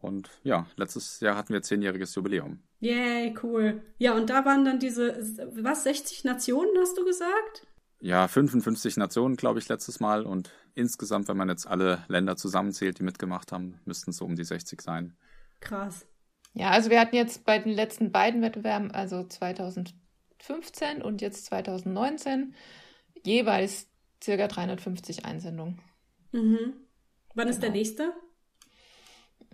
[0.00, 2.58] Und ja, letztes Jahr hatten wir zehnjähriges Jubiläum.
[2.80, 3.82] Yay, cool.
[3.96, 5.16] Ja, und da waren dann diese,
[5.54, 7.66] was, 60 Nationen, hast du gesagt?
[8.00, 10.26] Ja, 55 Nationen, glaube ich, letztes Mal.
[10.26, 14.36] Und insgesamt, wenn man jetzt alle Länder zusammenzählt, die mitgemacht haben, müssten es so um
[14.36, 15.16] die 60 sein.
[15.60, 16.06] Krass.
[16.54, 20.04] Ja, also wir hatten jetzt bei den letzten beiden Wettbewerben, also 2014
[20.44, 22.54] 2015 und jetzt 2019
[23.24, 23.88] jeweils
[24.22, 25.80] circa 350 Einsendungen.
[26.32, 26.74] Mhm.
[27.34, 27.50] Wann genau.
[27.50, 27.78] ist der genau.
[27.78, 28.12] nächste?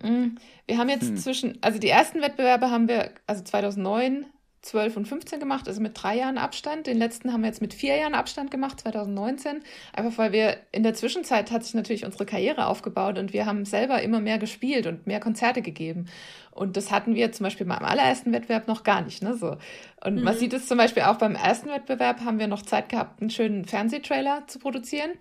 [0.01, 1.17] Mm, wir haben jetzt hm.
[1.17, 4.25] zwischen, also die ersten Wettbewerbe haben wir, also 2009,
[4.61, 6.85] 12 und 15 gemacht, also mit drei Jahren Abstand.
[6.85, 9.63] Den letzten haben wir jetzt mit vier Jahren Abstand gemacht, 2019.
[9.93, 13.65] Einfach weil wir in der Zwischenzeit hat sich natürlich unsere Karriere aufgebaut und wir haben
[13.65, 16.05] selber immer mehr gespielt und mehr Konzerte gegeben.
[16.51, 19.23] Und das hatten wir zum Beispiel beim allerersten Wettbewerb noch gar nicht.
[19.23, 19.35] Ne?
[19.35, 19.57] So.
[20.03, 20.23] Und mhm.
[20.23, 23.31] man sieht es zum Beispiel auch beim ersten Wettbewerb, haben wir noch Zeit gehabt, einen
[23.31, 25.11] schönen Fernsehtrailer zu produzieren.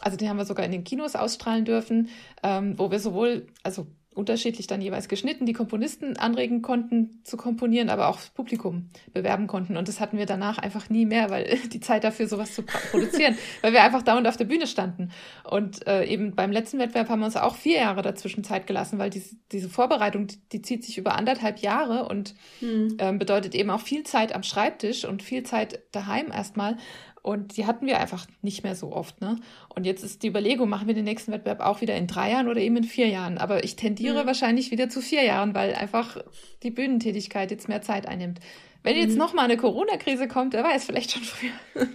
[0.00, 2.08] Also den haben wir sogar in den Kinos ausstrahlen dürfen,
[2.42, 7.88] ähm, wo wir sowohl, also unterschiedlich dann jeweils geschnitten, die Komponisten anregen konnten zu komponieren,
[7.88, 9.76] aber auch das Publikum bewerben konnten.
[9.76, 13.36] Und das hatten wir danach einfach nie mehr, weil die Zeit dafür sowas zu produzieren,
[13.62, 15.10] weil wir einfach dauernd auf der Bühne standen.
[15.48, 18.98] Und äh, eben beim letzten Wettbewerb haben wir uns auch vier Jahre dazwischen Zeit gelassen,
[18.98, 22.96] weil diese, diese Vorbereitung, die, die zieht sich über anderthalb Jahre und hm.
[22.98, 26.76] ähm, bedeutet eben auch viel Zeit am Schreibtisch und viel Zeit daheim erstmal.
[27.22, 29.20] Und die hatten wir einfach nicht mehr so oft.
[29.20, 29.38] Ne?
[29.68, 32.48] Und jetzt ist die Überlegung, machen wir den nächsten Wettbewerb auch wieder in drei Jahren
[32.48, 33.38] oder eben in vier Jahren.
[33.38, 34.26] Aber ich tendiere mhm.
[34.26, 36.18] wahrscheinlich wieder zu vier Jahren, weil einfach
[36.64, 38.40] die Bühnentätigkeit jetzt mehr Zeit einnimmt.
[38.82, 39.18] Wenn jetzt mhm.
[39.18, 41.52] nochmal eine Corona-Krise kommt, wer weiß, vielleicht schon früher.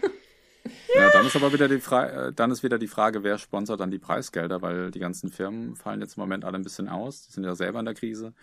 [0.95, 3.79] Ja, dann ist aber wieder die Frage, äh, dann ist wieder die Frage, wer sponsert
[3.79, 7.27] dann die Preisgelder, weil die ganzen Firmen fallen jetzt im Moment alle ein bisschen aus.
[7.27, 8.33] Die sind ja selber in der Krise.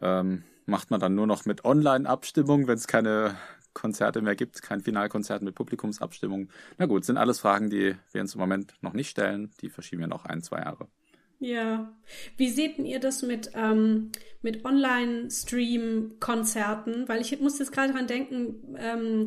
[0.00, 3.36] Ähm, macht man dann nur noch mit Online-Abstimmung, wenn es keine
[3.74, 6.48] Konzerte mehr gibt, kein Finalkonzert mit Publikumsabstimmung.
[6.78, 9.50] Na gut, sind alles Fragen, die wir uns im Moment noch nicht stellen.
[9.60, 10.88] Die verschieben wir noch ein, zwei Jahre.
[11.42, 11.92] Ja.
[12.36, 17.08] Wie seht ihr das mit, ähm, mit Online-Stream-Konzerten?
[17.08, 19.26] Weil ich muss jetzt gerade dran denken, ähm,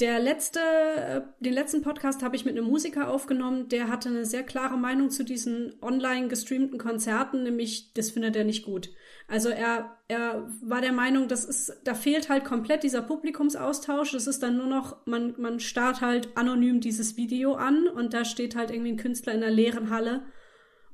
[0.00, 4.26] der letzte, äh, den letzten Podcast habe ich mit einem Musiker aufgenommen, der hatte eine
[4.26, 8.90] sehr klare Meinung zu diesen online gestreamten Konzerten, nämlich das findet er nicht gut.
[9.30, 14.12] Also er, er war der Meinung, das ist, da fehlt halt komplett dieser Publikumsaustausch.
[14.12, 18.24] Das ist dann nur noch, man, man starrt halt anonym dieses Video an und da
[18.24, 20.22] steht halt irgendwie ein Künstler in einer leeren Halle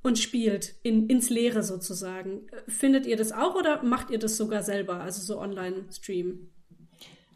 [0.03, 2.49] und spielt in, ins Leere sozusagen.
[2.67, 6.51] Findet ihr das auch oder macht ihr das sogar selber, also so Online-Stream?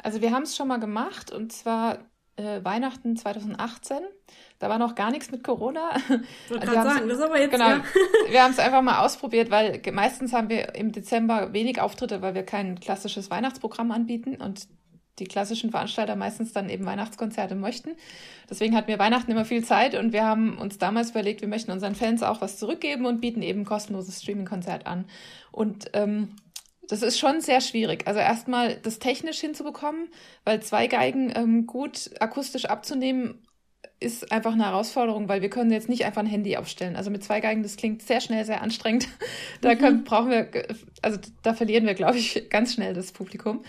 [0.02, 3.98] Also wir haben es schon mal gemacht und zwar äh, Weihnachten 2018.
[4.58, 5.90] Da war noch gar nichts mit Corona.
[6.46, 7.50] Ich wollte gerade sagen, das ist aber jetzt.
[7.50, 7.84] Genau, ja.
[8.30, 12.34] wir haben es einfach mal ausprobiert, weil meistens haben wir im Dezember wenig Auftritte, weil
[12.34, 14.68] wir kein klassisches Weihnachtsprogramm anbieten und
[15.18, 17.90] die klassischen Veranstalter meistens dann eben Weihnachtskonzerte möchten.
[18.48, 21.72] Deswegen hatten wir Weihnachten immer viel Zeit und wir haben uns damals überlegt, wir möchten
[21.72, 25.06] unseren Fans auch was zurückgeben und bieten eben ein kostenloses Streaming-Konzert an.
[25.50, 26.36] Und ähm,
[26.88, 28.06] das ist schon sehr schwierig.
[28.06, 30.08] Also erstmal das technisch hinzubekommen,
[30.44, 33.42] weil zwei Geigen ähm, gut akustisch abzunehmen,
[34.00, 36.96] ist einfach eine Herausforderung, weil wir können jetzt nicht einfach ein Handy aufstellen.
[36.96, 39.08] Also mit zwei Geigen, das klingt sehr schnell, sehr anstrengend.
[39.60, 40.04] Da können, mhm.
[40.04, 40.48] brauchen wir,
[41.02, 43.64] also da verlieren wir, glaube ich, ganz schnell das Publikum.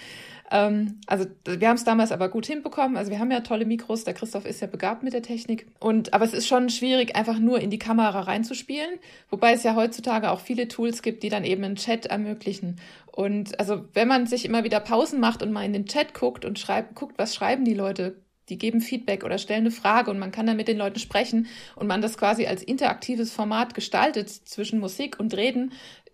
[0.52, 2.98] Ähm, also wir haben es damals aber gut hinbekommen.
[2.98, 5.68] Also wir haben ja tolle Mikros, der Christoph ist ja begabt mit der Technik.
[5.80, 9.00] Und aber es ist schon schwierig, einfach nur in die Kamera reinzuspielen.
[9.30, 12.80] Wobei es ja heutzutage auch viele Tools gibt, die dann eben einen Chat ermöglichen.
[13.12, 16.46] Und also wenn man sich immer wieder Pausen macht und mal in den Chat guckt
[16.46, 18.16] und schreibt, guckt, was schreiben die Leute,
[18.50, 21.48] die geben Feedback oder stellen eine Frage und man kann dann mit den Leuten sprechen
[21.76, 25.72] und man das quasi als interaktives Format gestaltet zwischen Musik und Reden,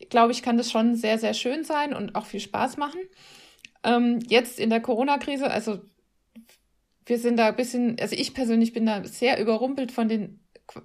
[0.09, 2.99] glaube ich, kann das schon sehr, sehr schön sein und auch viel Spaß machen.
[3.85, 5.79] Ähm, jetzt in der Corona-Krise, also
[7.05, 10.39] wir sind da ein bisschen, also ich persönlich bin da sehr überrumpelt von den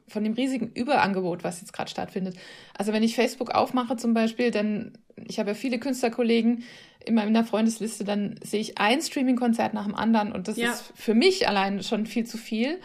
[0.08, 2.36] von dem riesigen Überangebot, was jetzt gerade stattfindet.
[2.76, 6.64] Also wenn ich Facebook aufmache zum Beispiel, dann, ich habe ja viele Künstlerkollegen
[7.04, 10.70] in meiner Freundesliste, dann sehe ich ein Streaming-Konzert nach dem anderen und das ja.
[10.70, 12.78] ist für mich allein schon viel zu viel.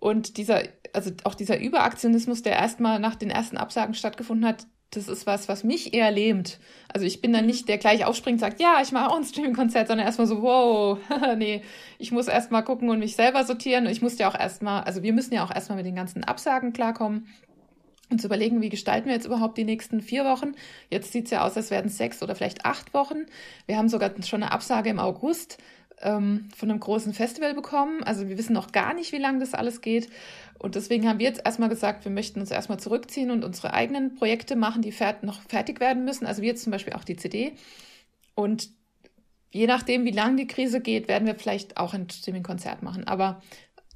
[0.00, 5.08] Und dieser, also auch dieser Überaktionismus, der erstmal nach den ersten Absagen stattgefunden hat, das
[5.08, 6.58] ist was, was mich eher lähmt.
[6.92, 9.24] Also ich bin dann nicht der gleich aufspringt und sagt, ja, ich mache auch ein
[9.24, 10.98] Streaming-Konzert, sondern erstmal so, wow,
[11.36, 11.62] nee,
[11.98, 13.86] ich muss erstmal gucken und mich selber sortieren.
[13.86, 16.74] Ich muss ja auch erstmal, also wir müssen ja auch erstmal mit den ganzen Absagen
[16.74, 17.26] klarkommen
[18.10, 20.52] und zu überlegen, wie gestalten wir jetzt überhaupt die nächsten vier Wochen.
[20.90, 23.24] Jetzt sieht's ja aus, als werden sechs oder vielleicht acht Wochen.
[23.66, 25.56] Wir haben sogar schon eine Absage im August
[26.02, 28.02] ähm, von einem großen Festival bekommen.
[28.04, 30.10] Also wir wissen noch gar nicht, wie lange das alles geht.
[30.62, 34.14] Und deswegen haben wir jetzt erstmal gesagt, wir möchten uns erstmal zurückziehen und unsere eigenen
[34.14, 36.26] Projekte machen, die noch fertig werden müssen.
[36.26, 37.52] Also wir jetzt zum Beispiel auch die CD.
[38.34, 38.70] Und
[39.50, 43.06] je nachdem, wie lang die Krise geht, werden wir vielleicht auch ein Streaming-Konzert machen.
[43.06, 43.42] Aber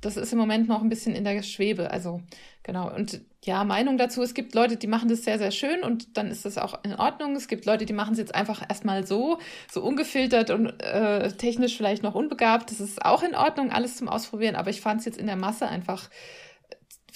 [0.00, 1.90] das ist im Moment noch ein bisschen in der Schwebe.
[1.90, 2.20] Also
[2.62, 2.92] genau.
[2.94, 4.22] Und ja, Meinung dazu.
[4.22, 6.94] Es gibt Leute, die machen das sehr, sehr schön und dann ist das auch in
[6.94, 7.36] Ordnung.
[7.36, 9.38] Es gibt Leute, die machen es jetzt einfach erstmal so,
[9.70, 12.70] so ungefiltert und äh, technisch vielleicht noch unbegabt.
[12.70, 14.56] Das ist auch in Ordnung, alles zum Ausprobieren.
[14.56, 16.10] Aber ich fand es jetzt in der Masse einfach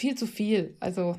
[0.00, 0.76] viel zu viel.
[0.80, 1.16] Also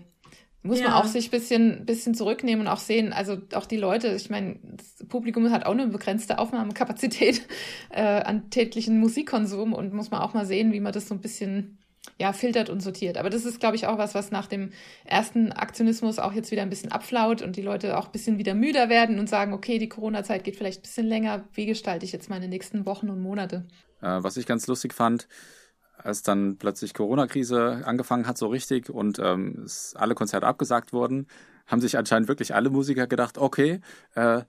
[0.63, 0.89] muss ja.
[0.89, 4.59] man auch sich bisschen, bisschen zurücknehmen und auch sehen, also auch die Leute, ich meine,
[4.63, 7.47] das Publikum hat auch eine begrenzte Aufnahmekapazität
[7.89, 11.21] äh, an täglichen Musikkonsum und muss man auch mal sehen, wie man das so ein
[11.21, 11.79] bisschen
[12.19, 13.17] ja, filtert und sortiert.
[13.17, 14.71] Aber das ist, glaube ich, auch was, was nach dem
[15.05, 18.55] ersten Aktionismus auch jetzt wieder ein bisschen abflaut und die Leute auch ein bisschen wieder
[18.55, 21.43] müder werden und sagen, okay, die Corona-Zeit geht vielleicht ein bisschen länger.
[21.53, 23.67] Wie gestalte ich jetzt meine nächsten Wochen und Monate?
[24.01, 25.27] Äh, was ich ganz lustig fand,
[26.03, 31.27] als dann plötzlich Corona-Krise angefangen hat, so richtig, und ähm, alle Konzerte abgesagt wurden,
[31.67, 33.81] haben sich anscheinend wirklich alle Musiker gedacht, okay,
[34.15, 34.41] äh,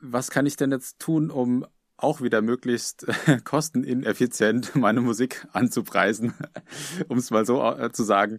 [0.00, 1.66] was kann ich denn jetzt tun, um
[2.02, 6.34] auch wieder möglichst äh, kostenineffizient meine Musik anzupreisen,
[7.08, 8.38] um es mal so äh, zu sagen.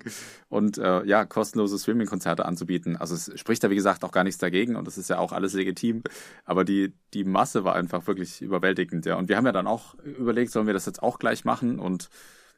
[0.49, 2.97] Und äh, ja, kostenlose Streaming-Konzerte anzubieten.
[2.97, 5.32] Also es spricht da, wie gesagt, auch gar nichts dagegen und das ist ja auch
[5.32, 6.04] alles legitim.
[6.45, 9.15] Aber die, die Masse war einfach wirklich überwältigend, ja.
[9.15, 11.80] Und wir haben ja dann auch überlegt, sollen wir das jetzt auch gleich machen?
[11.80, 12.10] Und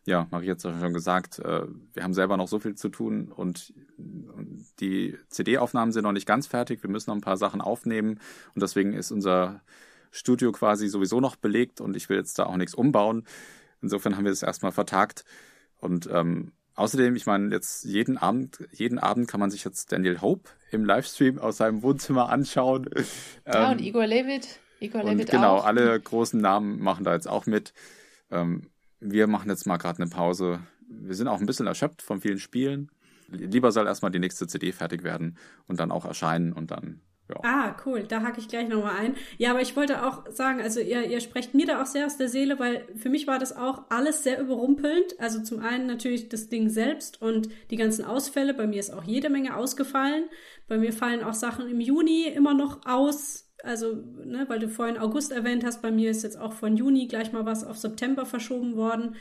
[0.05, 1.63] ja, Marie hat es ja schon gesagt, äh,
[1.93, 3.73] wir haben selber noch so viel zu tun und
[4.79, 6.83] die CD-Aufnahmen sind noch nicht ganz fertig.
[6.83, 8.19] Wir müssen noch ein paar Sachen aufnehmen
[8.53, 9.61] und deswegen ist unser
[10.11, 13.25] Studio quasi sowieso noch belegt und ich will jetzt da auch nichts umbauen.
[13.81, 15.25] Insofern haben wir das erstmal vertagt.
[15.77, 20.21] Und ähm, außerdem, ich meine, jetzt jeden Abend, jeden Abend kann man sich jetzt Daniel
[20.21, 22.89] Hope im Livestream aus seinem Wohnzimmer anschauen.
[23.45, 24.59] Ja, ähm, und Igor Levit.
[24.79, 25.65] Igor Levit genau, auch.
[25.65, 27.73] alle großen Namen machen da jetzt auch mit.
[28.31, 28.69] Ähm,
[29.11, 30.59] wir machen jetzt mal gerade eine Pause.
[30.87, 32.91] Wir sind auch ein bisschen erschöpft von vielen Spielen.
[33.29, 35.37] Lieber soll erstmal die nächste CD fertig werden
[35.67, 37.37] und dann auch erscheinen und dann ja.
[37.41, 38.03] Ah, cool.
[38.03, 39.15] Da hake ich gleich nochmal ein.
[39.39, 42.17] Ja, aber ich wollte auch sagen, also ihr, ihr sprecht mir da auch sehr aus
[42.17, 45.19] der Seele, weil für mich war das auch alles sehr überrumpelnd.
[45.19, 48.53] Also zum einen natürlich das Ding selbst und die ganzen Ausfälle.
[48.53, 50.25] Bei mir ist auch jede Menge ausgefallen.
[50.67, 53.44] Bei mir fallen auch Sachen im Juni immer noch aus.
[53.65, 57.07] Also, ne, weil du vorhin August erwähnt hast, bei mir ist jetzt auch von Juni
[57.07, 59.15] gleich mal was auf September verschoben worden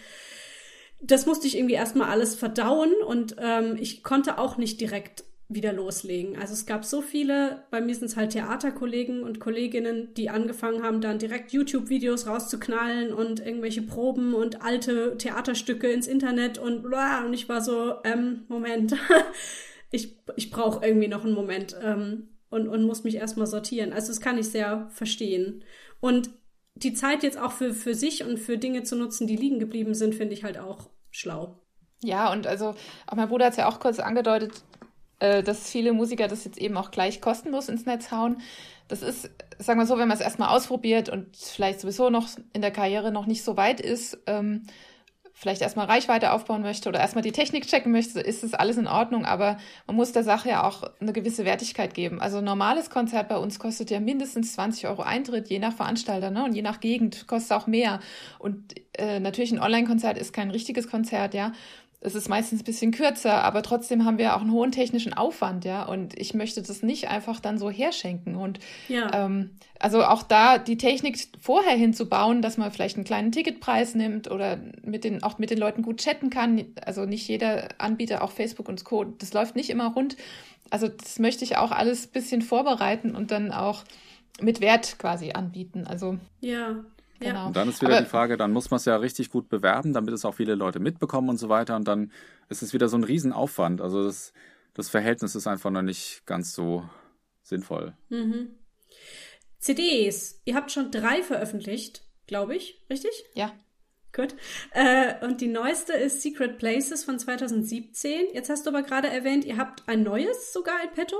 [1.06, 5.74] das musste ich irgendwie erstmal alles verdauen und ähm, ich konnte auch nicht direkt wieder
[5.74, 6.38] loslegen.
[6.38, 10.82] Also es gab so viele, bei mir sind es halt Theaterkollegen und Kolleginnen, die angefangen
[10.82, 17.24] haben, dann direkt YouTube-Videos rauszuknallen und irgendwelche Proben und alte Theaterstücke ins Internet und bla.
[17.26, 18.94] Und ich war so, ähm, Moment,
[19.90, 23.92] ich, ich brauche irgendwie noch einen Moment ähm, und, und muss mich erstmal sortieren.
[23.92, 25.64] Also das kann ich sehr verstehen.
[26.00, 26.30] Und
[26.76, 29.94] die Zeit jetzt auch für, für sich und für Dinge zu nutzen, die liegen geblieben
[29.94, 31.58] sind, finde ich halt auch schlau.
[32.02, 32.74] Ja, und also
[33.06, 34.62] auch mein Bruder hat es ja auch kurz angedeutet,
[35.18, 38.40] äh, dass viele Musiker das jetzt eben auch gleich kostenlos ins Netz hauen.
[38.88, 42.60] Das ist, sagen wir so, wenn man es erstmal ausprobiert und vielleicht sowieso noch in
[42.60, 44.66] der Karriere noch nicht so weit ist, ähm,
[45.36, 48.86] vielleicht erstmal Reichweite aufbauen möchte oder erstmal die Technik checken möchte, ist das alles in
[48.86, 52.20] Ordnung, aber man muss der Sache ja auch eine gewisse Wertigkeit geben.
[52.20, 56.30] Also ein normales Konzert bei uns kostet ja mindestens 20 Euro Eintritt, je nach Veranstalter
[56.30, 56.44] ne?
[56.44, 57.98] und je nach Gegend kostet auch mehr.
[58.38, 61.52] Und äh, natürlich ein Online-Konzert ist kein richtiges Konzert, ja.
[62.04, 65.64] Es ist meistens ein bisschen kürzer, aber trotzdem haben wir auch einen hohen technischen Aufwand,
[65.64, 65.84] ja.
[65.84, 68.36] Und ich möchte das nicht einfach dann so herschenken.
[68.36, 69.24] Und ja.
[69.24, 74.30] ähm, also auch da die Technik vorher hinzubauen, dass man vielleicht einen kleinen Ticketpreis nimmt
[74.30, 76.64] oder mit den, auch mit den Leuten gut chatten kann.
[76.84, 80.16] Also nicht jeder Anbieter, auch Facebook und Co., das läuft nicht immer rund.
[80.70, 83.84] Also das möchte ich auch alles ein bisschen vorbereiten und dann auch
[84.40, 85.86] mit Wert quasi anbieten.
[85.86, 86.76] Also ja,
[87.24, 87.46] Genau.
[87.46, 89.92] Und dann ist wieder Aber, die Frage, dann muss man es ja richtig gut bewerben,
[89.92, 91.76] damit es auch viele Leute mitbekommen und so weiter.
[91.76, 92.12] Und dann
[92.48, 93.80] ist es wieder so ein Riesenaufwand.
[93.80, 94.32] Also das,
[94.74, 96.88] das Verhältnis ist einfach noch nicht ganz so
[97.42, 97.94] sinnvoll.
[98.08, 98.50] Mhm.
[99.58, 100.40] CDs.
[100.44, 103.12] Ihr habt schon drei veröffentlicht, glaube ich, richtig?
[103.34, 103.52] Ja.
[104.14, 104.36] Gut.
[104.72, 108.28] Äh, und die neueste ist Secret Places von 2017.
[108.32, 111.16] Jetzt hast du aber gerade erwähnt, ihr habt ein neues sogar in petto.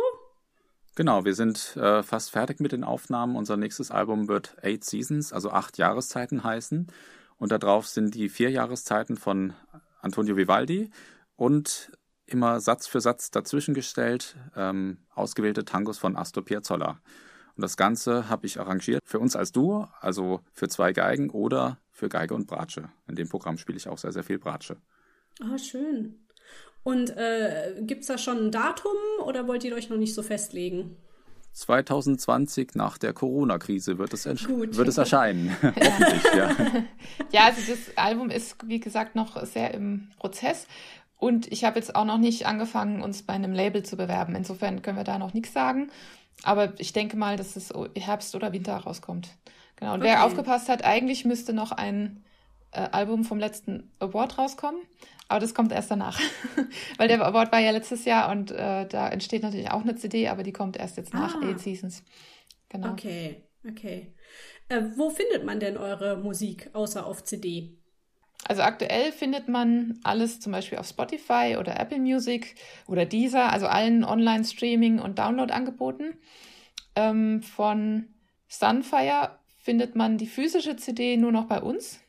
[0.96, 3.34] Genau, wir sind äh, fast fertig mit den Aufnahmen.
[3.34, 6.86] Unser nächstes Album wird Eight Seasons, also acht Jahreszeiten heißen.
[7.36, 9.54] Und darauf sind die vier Jahreszeiten von
[10.00, 10.90] Antonio Vivaldi
[11.34, 11.90] und
[12.26, 17.00] immer Satz für Satz dazwischen gestellt ähm, ausgewählte Tangos von Astor Piazzolla.
[17.56, 21.78] Und das Ganze habe ich arrangiert für uns als Duo, also für zwei Geigen oder
[21.90, 22.88] für Geige und Bratsche.
[23.08, 24.76] In dem Programm spiele ich auch sehr, sehr viel Bratsche.
[25.40, 26.23] Ah, schön.
[26.84, 28.92] Und äh, gibt es da schon ein Datum
[29.24, 30.96] oder wollt ihr euch noch nicht so festlegen?
[31.54, 35.56] 2020 nach der Corona-Krise wird es, wird es erscheinen.
[35.62, 36.50] Hoffentlich, ja.
[37.32, 40.66] ja, also das Album ist, wie gesagt, noch sehr im Prozess.
[41.16, 44.34] Und ich habe jetzt auch noch nicht angefangen, uns bei einem Label zu bewerben.
[44.34, 45.90] Insofern können wir da noch nichts sagen.
[46.42, 49.28] Aber ich denke mal, dass es Herbst oder Winter rauskommt.
[49.76, 49.94] Genau.
[49.94, 50.10] Und okay.
[50.10, 52.23] wer aufgepasst hat, eigentlich müsste noch ein
[52.80, 54.80] Album vom letzten Award rauskommen.
[55.28, 56.20] Aber das kommt erst danach.
[56.98, 60.28] Weil der Award war ja letztes Jahr und äh, da entsteht natürlich auch eine CD,
[60.28, 61.46] aber die kommt erst jetzt nach ah.
[61.46, 62.02] Eight Seasons.
[62.68, 62.90] Genau.
[62.90, 64.12] Okay, okay.
[64.68, 67.76] Äh, wo findet man denn eure Musik außer auf CD?
[68.46, 72.56] Also aktuell findet man alles zum Beispiel auf Spotify oder Apple Music
[72.86, 76.18] oder Deezer, also allen Online-Streaming- und Download-Angeboten.
[76.94, 78.08] Ähm, von
[78.48, 82.00] Sunfire findet man die physische CD nur noch bei uns.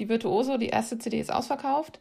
[0.00, 2.00] Die Virtuoso, die erste CD ist ausverkauft.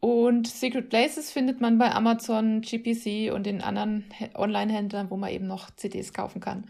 [0.00, 5.46] Und Secret Places findet man bei Amazon, GPC und den anderen Online-Händlern, wo man eben
[5.46, 6.66] noch CDs kaufen kann.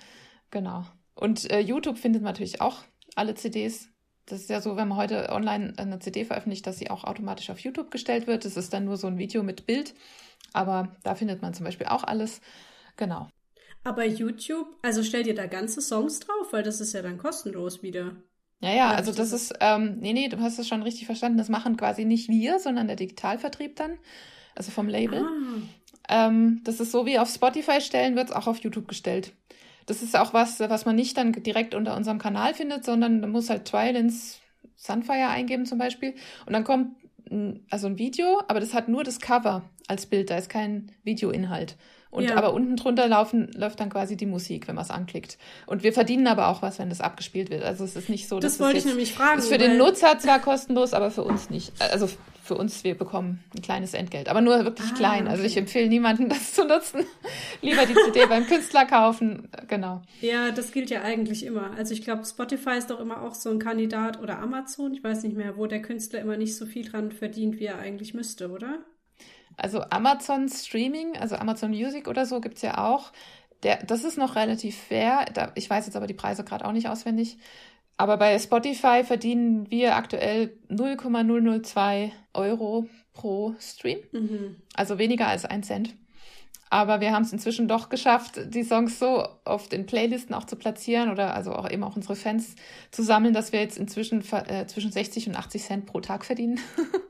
[0.51, 0.85] Genau.
[1.15, 2.83] Und äh, YouTube findet man natürlich auch
[3.17, 3.89] alle CDs.
[4.27, 7.51] Das ist ja so, wenn man heute online eine CD veröffentlicht, dass sie auch automatisch
[7.51, 8.45] auf YouTube gestellt wird.
[8.45, 9.95] Das ist dann nur so ein Video mit Bild.
[10.53, 12.41] Aber da findet man zum Beispiel auch alles.
[12.97, 13.29] Genau.
[13.83, 17.83] Aber YouTube, also stellt ihr da ganze Songs drauf, weil das ist ja dann kostenlos
[17.83, 18.15] wieder.
[18.63, 21.37] Ja, ja, also das ist, ähm, nee, nee, du hast es schon richtig verstanden.
[21.37, 23.99] Das machen quasi nicht wir, sondern der Digitalvertrieb dann,
[24.55, 25.25] also vom Label.
[26.09, 26.27] Ah.
[26.27, 29.33] Ähm, das ist so wie auf Spotify stellen, wird es auch auf YouTube gestellt.
[29.87, 33.31] Das ist auch was, was man nicht dann direkt unter unserem Kanal findet, sondern man
[33.31, 34.39] muss halt Twilins
[34.77, 36.15] Sunfire eingeben zum Beispiel.
[36.47, 36.97] Und dann kommt
[37.71, 41.77] also ein Video, aber das hat nur das Cover als Bild, da ist kein Videoinhalt.
[42.13, 42.37] Und ja.
[42.37, 45.39] aber unten drunter laufen, läuft dann quasi die Musik, wenn man es anklickt.
[45.67, 47.63] Und wir verdienen aber auch was, wenn das abgespielt wird.
[47.63, 49.39] Also es ist nicht so, dass das wollte ich nämlich fragen.
[49.39, 51.73] Ist für den Nutzer zwar kostenlos, aber für uns nicht.
[51.81, 52.11] Also
[52.43, 55.27] für uns, wir bekommen ein kleines Entgelt, aber nur wirklich ah, klein.
[55.27, 57.07] Also ich empfehle niemanden, das zu nutzen.
[57.63, 59.49] Lieber die CD beim Künstler kaufen.
[59.69, 60.03] Genau.
[60.21, 61.71] Ja, das gilt ja eigentlich immer.
[61.79, 64.93] Also ich glaube, Spotify ist doch immer auch so ein Kandidat oder Amazon.
[64.93, 67.79] Ich weiß nicht mehr, wo der Künstler immer nicht so viel dran verdient, wie er
[67.79, 68.81] eigentlich müsste, oder?
[69.57, 73.13] Also Amazon Streaming, also Amazon Music oder so gibt es ja auch.
[73.63, 75.27] Der, das ist noch relativ fair.
[75.33, 77.39] Da, ich weiß jetzt aber die Preise gerade auch nicht auswendig.
[77.97, 83.99] Aber bei Spotify verdienen wir aktuell 0,002 Euro pro Stream.
[84.13, 84.57] Mhm.
[84.75, 85.95] Also weniger als ein Cent.
[86.73, 90.57] Aber wir haben es inzwischen doch geschafft, die Songs so auf den Playlisten auch zu
[90.57, 92.55] platzieren oder also auch eben auch unsere Fans
[92.91, 96.59] zu sammeln, dass wir jetzt inzwischen äh, zwischen 60 und 80 Cent pro Tag verdienen.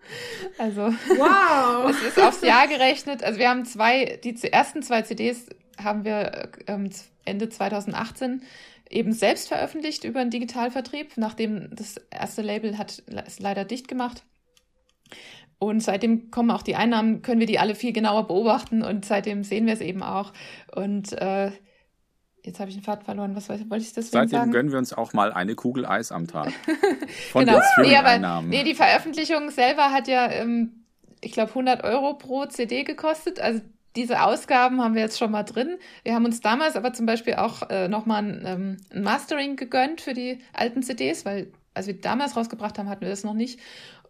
[0.58, 3.22] also wow, es ist aufs Jahr gerechnet.
[3.22, 5.46] Also wir haben zwei, die ersten zwei CDs
[5.80, 6.90] haben wir ähm,
[7.24, 8.42] Ende 2018
[8.90, 14.24] eben selbst veröffentlicht über einen Digitalvertrieb, nachdem das erste Label hat es leider dicht gemacht.
[15.62, 19.44] Und seitdem kommen auch die Einnahmen, können wir die alle viel genauer beobachten und seitdem
[19.44, 20.32] sehen wir es eben auch.
[20.74, 21.52] Und äh,
[22.42, 23.36] jetzt habe ich den Pfad verloren.
[23.36, 24.50] Was wollte ich seitdem sagen?
[24.50, 26.52] gönnen wir uns auch mal eine Kugel Eis am Tag.
[27.30, 27.60] Von genau.
[27.76, 30.84] den nee, aber, nee, die Veröffentlichung selber hat ja, ähm,
[31.20, 33.38] ich glaube, 100 Euro pro CD gekostet.
[33.38, 33.60] Also
[33.94, 35.78] diese Ausgaben haben wir jetzt schon mal drin.
[36.02, 40.00] Wir haben uns damals aber zum Beispiel auch äh, nochmal ein, ähm, ein Mastering gegönnt
[40.00, 43.60] für die alten CDs, weil als wir damals rausgebracht haben, hatten wir das noch nicht.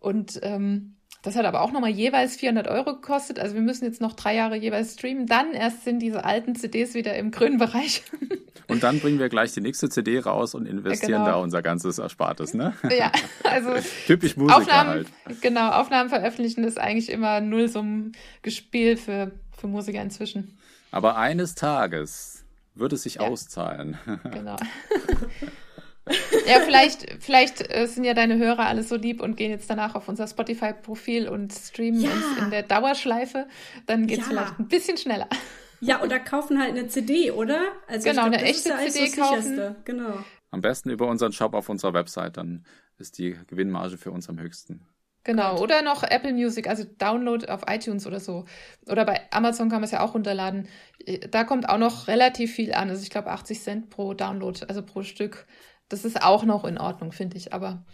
[0.01, 3.39] Und ähm, das hat aber auch nochmal jeweils 400 Euro gekostet.
[3.39, 5.27] Also wir müssen jetzt noch drei Jahre jeweils streamen.
[5.27, 8.03] Dann erst sind diese alten CDs wieder im grünen Bereich.
[8.69, 11.27] Und dann bringen wir gleich die nächste CD raus und investieren genau.
[11.27, 12.73] da unser ganzes Erspartes, ne?
[12.97, 13.13] Ja,
[13.45, 13.75] also
[14.07, 15.09] typisch Musiker Aufnahmen, halt.
[15.43, 20.57] Genau, Aufnahmen veröffentlichen ist eigentlich immer Nullsummengespiel für, für Musiker inzwischen.
[20.91, 23.23] Aber eines Tages wird es sich ja.
[23.23, 23.99] auszahlen.
[24.31, 24.57] Genau.
[26.47, 29.95] Ja, vielleicht, vielleicht äh, sind ja deine Hörer alle so lieb und gehen jetzt danach
[29.95, 32.11] auf unser Spotify-Profil und streamen ja.
[32.11, 33.47] uns in der Dauerschleife.
[33.87, 34.31] Dann geht es ja.
[34.31, 35.29] vielleicht ein bisschen schneller.
[35.81, 37.61] Ja, oder kaufen halt eine CD, oder?
[37.89, 39.77] Also genau, glaub, eine echte ja CD kaufen.
[39.85, 40.19] Genau.
[40.51, 42.65] Am besten über unseren Shop auf unserer Website, dann
[42.99, 44.87] ist die Gewinnmarge für uns am höchsten.
[45.25, 45.63] Genau, Gut.
[45.63, 48.45] oder noch Apple Music, also Download auf iTunes oder so.
[48.87, 50.69] Oder bei Amazon kann man es ja auch runterladen.
[51.31, 52.91] Da kommt auch noch relativ viel an.
[52.91, 55.47] Also ich glaube 80 Cent pro Download, also pro Stück.
[55.89, 57.53] Das ist auch noch in Ordnung, finde ich.
[57.53, 57.85] Aber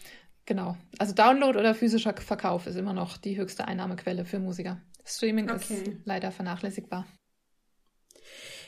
[0.47, 0.77] genau.
[0.99, 4.81] Also Download oder physischer Verkauf ist immer noch die höchste Einnahmequelle für Musiker.
[5.05, 5.75] Streaming okay.
[5.75, 7.07] ist leider vernachlässigbar.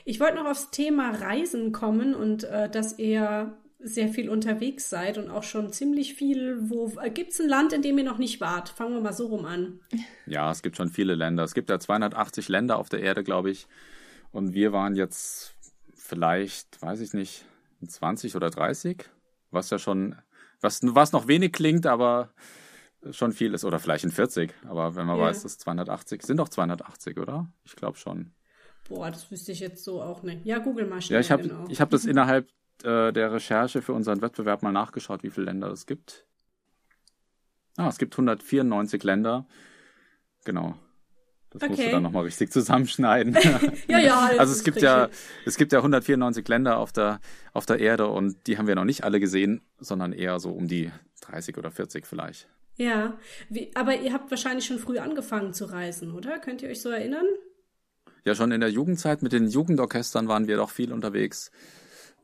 [0.05, 5.19] Ich wollte noch aufs Thema Reisen kommen und äh, dass ihr sehr viel unterwegs seid
[5.19, 6.59] und auch schon ziemlich viel.
[6.69, 8.69] Wo äh, gibt es ein Land, in dem ihr noch nicht wart?
[8.69, 9.81] Fangen wir mal so rum an.
[10.27, 11.43] Ja, es gibt schon viele Länder.
[11.43, 13.67] Es gibt ja 280 Länder auf der Erde, glaube ich.
[14.31, 15.55] Und wir waren jetzt
[15.93, 17.45] vielleicht, weiß ich nicht,
[17.89, 19.11] 20 oder 30
[19.51, 20.17] was ja schon,
[20.61, 22.33] was, was noch wenig klingt, aber
[23.11, 23.65] schon viel ist.
[23.65, 25.25] Oder vielleicht in 40, aber wenn man ja.
[25.25, 27.51] weiß, dass 280, sind doch 280, oder?
[27.65, 28.33] Ich glaube schon.
[28.89, 30.45] Boah, das wüsste ich jetzt so auch nicht.
[30.45, 31.17] Ja, google mal schnell.
[31.17, 31.69] Ja, ich habe genau.
[31.69, 32.49] hab das innerhalb
[32.83, 36.27] äh, der Recherche für unseren Wettbewerb mal nachgeschaut, wie viele Länder es gibt.
[37.77, 39.47] Ah, es gibt 194 Länder.
[40.45, 40.75] Genau.
[41.53, 41.71] Das okay.
[41.71, 43.37] musst du dann nochmal richtig zusammenschneiden.
[43.89, 44.31] ja, ja.
[44.39, 44.85] Also es gibt richtig.
[44.85, 45.09] ja,
[45.45, 47.21] es gibt ja 194 Länder auf der,
[47.53, 50.69] auf der Erde und die haben wir noch nicht alle gesehen, sondern eher so um
[50.69, 50.93] die
[51.23, 52.47] 30 oder 40 vielleicht.
[52.77, 56.39] Ja, Wie, aber ihr habt wahrscheinlich schon früh angefangen zu reisen, oder?
[56.39, 57.27] Könnt ihr euch so erinnern?
[58.25, 61.51] Ja, schon in der Jugendzeit mit den Jugendorchestern waren wir doch viel unterwegs.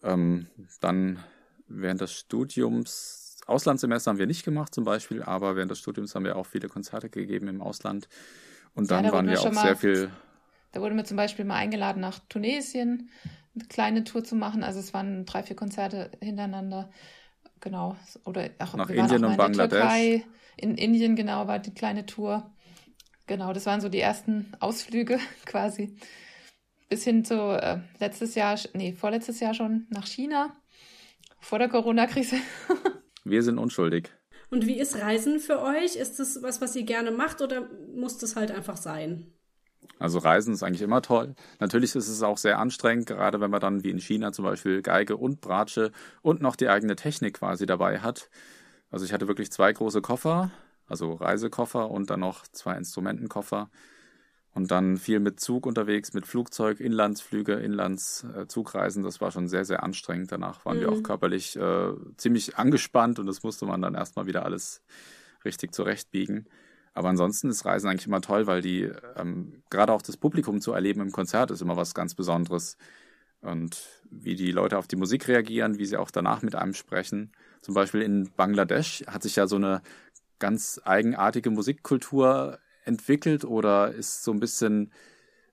[0.02, 0.46] Ähm,
[0.80, 1.18] dann
[1.68, 6.24] während des Studiums Auslandssemester haben wir nicht gemacht zum Beispiel, aber während des Studiums haben
[6.24, 8.08] wir auch viele Konzerte gegeben im Ausland.
[8.76, 10.10] Und dann ja, da waren wir auch mal, sehr viel.
[10.72, 13.10] Da wurde mir zum Beispiel mal eingeladen, nach Tunesien
[13.54, 14.62] eine kleine Tour zu machen.
[14.62, 16.90] Also es waren drei, vier Konzerte hintereinander.
[17.60, 17.96] Genau.
[18.24, 19.80] Oder auch nach Indien auch und Bangladesch.
[19.80, 20.24] Türkei.
[20.58, 22.50] In Indien, genau, war die kleine Tour.
[23.26, 25.96] Genau, das waren so die ersten Ausflüge quasi.
[26.88, 30.54] Bis hin zu äh, letztes Jahr, nee, vorletztes Jahr schon nach China.
[31.40, 32.36] Vor der Corona-Krise.
[33.24, 34.10] Wir sind unschuldig.
[34.50, 35.96] Und wie ist Reisen für euch?
[35.96, 39.32] Ist das was, was ihr gerne macht oder muss das halt einfach sein?
[39.98, 41.34] Also Reisen ist eigentlich immer toll.
[41.58, 44.82] Natürlich ist es auch sehr anstrengend, gerade wenn man dann wie in China zum Beispiel
[44.82, 45.90] Geige und Bratsche
[46.22, 48.28] und noch die eigene Technik quasi dabei hat.
[48.90, 50.50] Also ich hatte wirklich zwei große Koffer,
[50.86, 53.70] also Reisekoffer und dann noch zwei Instrumentenkoffer.
[54.56, 59.02] Und dann viel mit Zug unterwegs, mit Flugzeug, Inlandsflüge, Inlandszugreisen.
[59.02, 60.32] Das war schon sehr, sehr anstrengend.
[60.32, 60.80] Danach waren mhm.
[60.80, 61.02] wir auch mhm.
[61.02, 64.82] körperlich äh, ziemlich angespannt und das musste man dann erstmal wieder alles
[65.44, 66.48] richtig zurechtbiegen.
[66.94, 70.72] Aber ansonsten ist Reisen eigentlich immer toll, weil die, ähm, gerade auch das Publikum zu
[70.72, 72.78] erleben im Konzert ist immer was ganz Besonderes.
[73.42, 77.30] Und wie die Leute auf die Musik reagieren, wie sie auch danach mit einem sprechen.
[77.60, 79.82] Zum Beispiel in Bangladesch hat sich ja so eine
[80.38, 84.90] ganz eigenartige Musikkultur entwickelt oder ist so ein bisschen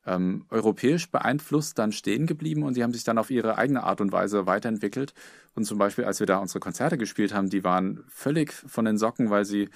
[0.05, 4.01] ähm, europäisch beeinflusst dann stehen geblieben und die haben sich dann auf ihre eigene Art
[4.01, 5.13] und Weise weiterentwickelt.
[5.55, 8.97] Und zum Beispiel, als wir da unsere Konzerte gespielt haben, die waren völlig von den
[8.97, 9.69] Socken, weil sie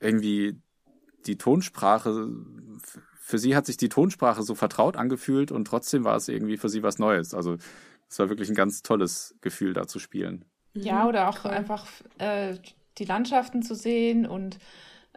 [0.00, 0.60] irgendwie
[1.26, 2.28] die Tonsprache,
[3.16, 6.68] für sie hat sich die Tonsprache so vertraut angefühlt und trotzdem war es irgendwie für
[6.68, 7.34] sie was Neues.
[7.34, 7.56] Also
[8.08, 10.44] es war wirklich ein ganz tolles Gefühl, da zu spielen.
[10.74, 11.86] Ja, oder auch einfach
[12.18, 12.56] äh,
[12.98, 14.58] die Landschaften zu sehen und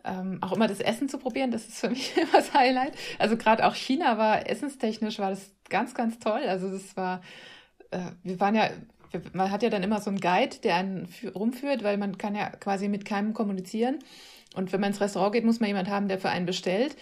[0.03, 2.93] ähm, auch immer das Essen zu probieren, das ist für mich immer das Highlight.
[3.19, 6.41] Also gerade auch China war essenstechnisch war das ganz, ganz toll.
[6.47, 7.21] Also das war,
[7.91, 8.69] äh, wir waren ja,
[9.33, 12.49] man hat ja dann immer so einen Guide, der einen rumführt, weil man kann ja
[12.49, 13.99] quasi mit keinem kommunizieren.
[14.55, 16.95] Und wenn man ins Restaurant geht, muss man jemand haben, der für einen bestellt.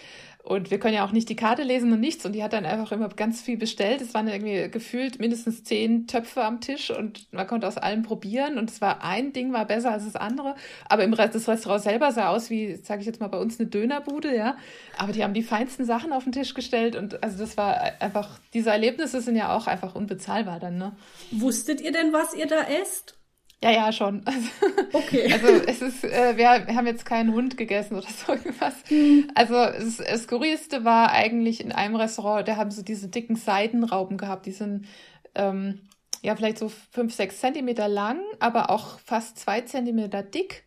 [0.46, 2.24] Und wir können ja auch nicht die Karte lesen und nichts.
[2.24, 4.00] Und die hat dann einfach immer ganz viel bestellt.
[4.00, 8.56] Es waren irgendwie gefühlt mindestens zehn Töpfe am Tisch und man konnte aus allem probieren.
[8.56, 10.54] Und es war ein Ding war besser als das andere.
[10.88, 13.58] Aber im Rest des Restaurants selber sah aus wie, sage ich jetzt mal, bei uns
[13.58, 14.56] eine Dönerbude, ja.
[14.96, 16.94] Aber die haben die feinsten Sachen auf den Tisch gestellt.
[16.94, 20.94] Und also das war einfach, diese Erlebnisse sind ja auch einfach unbezahlbar dann, ne?
[21.32, 23.15] Wusstet ihr denn, was ihr da esst?
[23.62, 24.24] Ja, ja, schon.
[24.92, 25.30] Okay.
[25.30, 28.74] Also es ist, äh, wir haben jetzt keinen Hund gegessen oder so irgendwas.
[28.88, 29.30] Mhm.
[29.34, 34.16] Also es, das Skurrilste war eigentlich in einem Restaurant, da haben sie diese dicken Seidenrauben
[34.16, 34.86] gehabt, die sind
[35.34, 35.80] ähm,
[36.22, 40.64] ja vielleicht so fünf, sechs Zentimeter lang, aber auch fast zwei Zentimeter dick.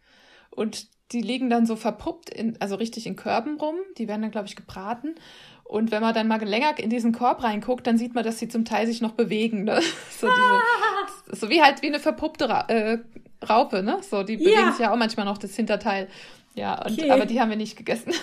[0.52, 3.76] Und die liegen dann so verpuppt, in, also richtig in Körben rum.
[3.98, 5.16] Die werden dann, glaube ich, gebraten.
[5.70, 8.48] Und wenn man dann mal länger in diesen Korb reinguckt, dann sieht man, dass sie
[8.48, 9.66] zum Teil sich noch bewegen.
[9.66, 9.80] Ne?
[10.10, 12.98] So, diese, so wie halt wie eine verpuppte Ra äh,
[13.48, 14.00] Raupe, ne?
[14.02, 14.72] So, die bewegen ja.
[14.72, 16.08] sich ja auch manchmal noch das Hinterteil.
[16.56, 17.12] Ja, und, okay.
[17.12, 18.14] aber die haben wir nicht gegessen.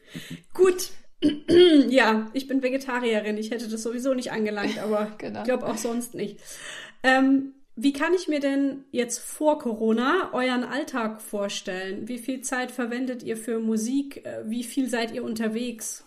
[0.52, 0.90] Gut.
[1.88, 3.38] ja, ich bin Vegetarierin.
[3.38, 5.38] Ich hätte das sowieso nicht angelangt, aber genau.
[5.38, 6.40] ich glaube auch sonst nicht.
[7.04, 12.08] Ähm, wie kann ich mir denn jetzt vor Corona euren Alltag vorstellen?
[12.08, 14.26] Wie viel Zeit verwendet ihr für Musik?
[14.26, 16.05] Äh, wie viel seid ihr unterwegs?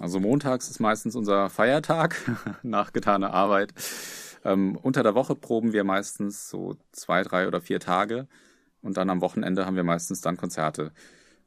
[0.00, 2.16] Also montags ist meistens unser Feiertag
[2.62, 3.72] nach getaner Arbeit.
[4.44, 8.26] Ähm, unter der Woche proben wir meistens so zwei, drei oder vier Tage
[8.80, 10.92] und dann am Wochenende haben wir meistens dann Konzerte.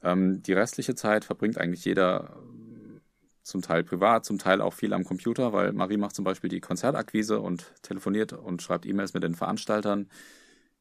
[0.02, 3.02] Ähm, die restliche Zeit verbringt eigentlich jeder ähm,
[3.43, 6.62] zum Teil privat, zum Teil auch viel am Computer, weil Marie macht zum Beispiel die
[6.62, 10.10] Konzertakquise und telefoniert und schreibt E-Mails mit den Veranstaltern.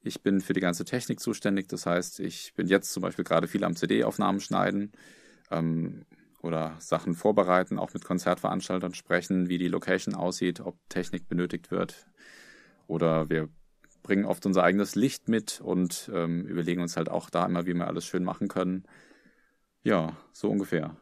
[0.03, 3.49] Ich bin für die ganze Technik zuständig, das heißt, ich bin jetzt zum Beispiel gerade
[3.49, 4.93] viel am CD-Aufnahmen schneiden.
[5.51, 6.05] Ähm,
[6.45, 12.07] oder Sachen vorbereiten, auch mit Konzertveranstaltern sprechen, wie die Location aussieht, ob Technik benötigt wird.
[12.87, 13.49] Oder wir
[14.03, 17.73] bringen oft unser eigenes Licht mit und ähm, überlegen uns halt auch da immer, wie
[17.75, 18.85] wir alles schön machen können.
[19.83, 20.97] Ja, so ungefähr.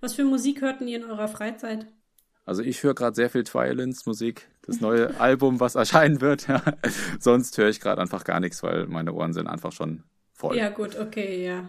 [0.00, 1.88] Was für Musik hörten ihr in eurer Freizeit?
[2.46, 6.46] Also ich höre gerade sehr viel Twilins Musik, das neue Album, was erscheinen wird.
[7.18, 10.56] Sonst höre ich gerade einfach gar nichts, weil meine Ohren sind einfach schon voll.
[10.56, 11.68] Ja gut, okay, ja.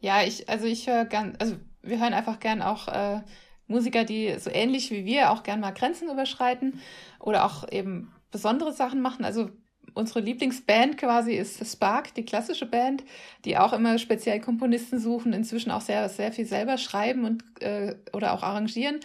[0.00, 3.20] Ja, ich also ich höre ganz, also wir hören einfach gern auch äh,
[3.66, 6.80] Musiker, die so ähnlich wie wir auch gern mal Grenzen überschreiten
[7.20, 9.24] oder auch eben besondere Sachen machen.
[9.24, 9.50] Also
[9.94, 13.04] unsere Lieblingsband quasi ist Spark, die klassische Band,
[13.44, 17.96] die auch immer speziell Komponisten suchen, inzwischen auch sehr, sehr viel selber schreiben und äh,
[18.12, 19.00] oder auch arrangieren.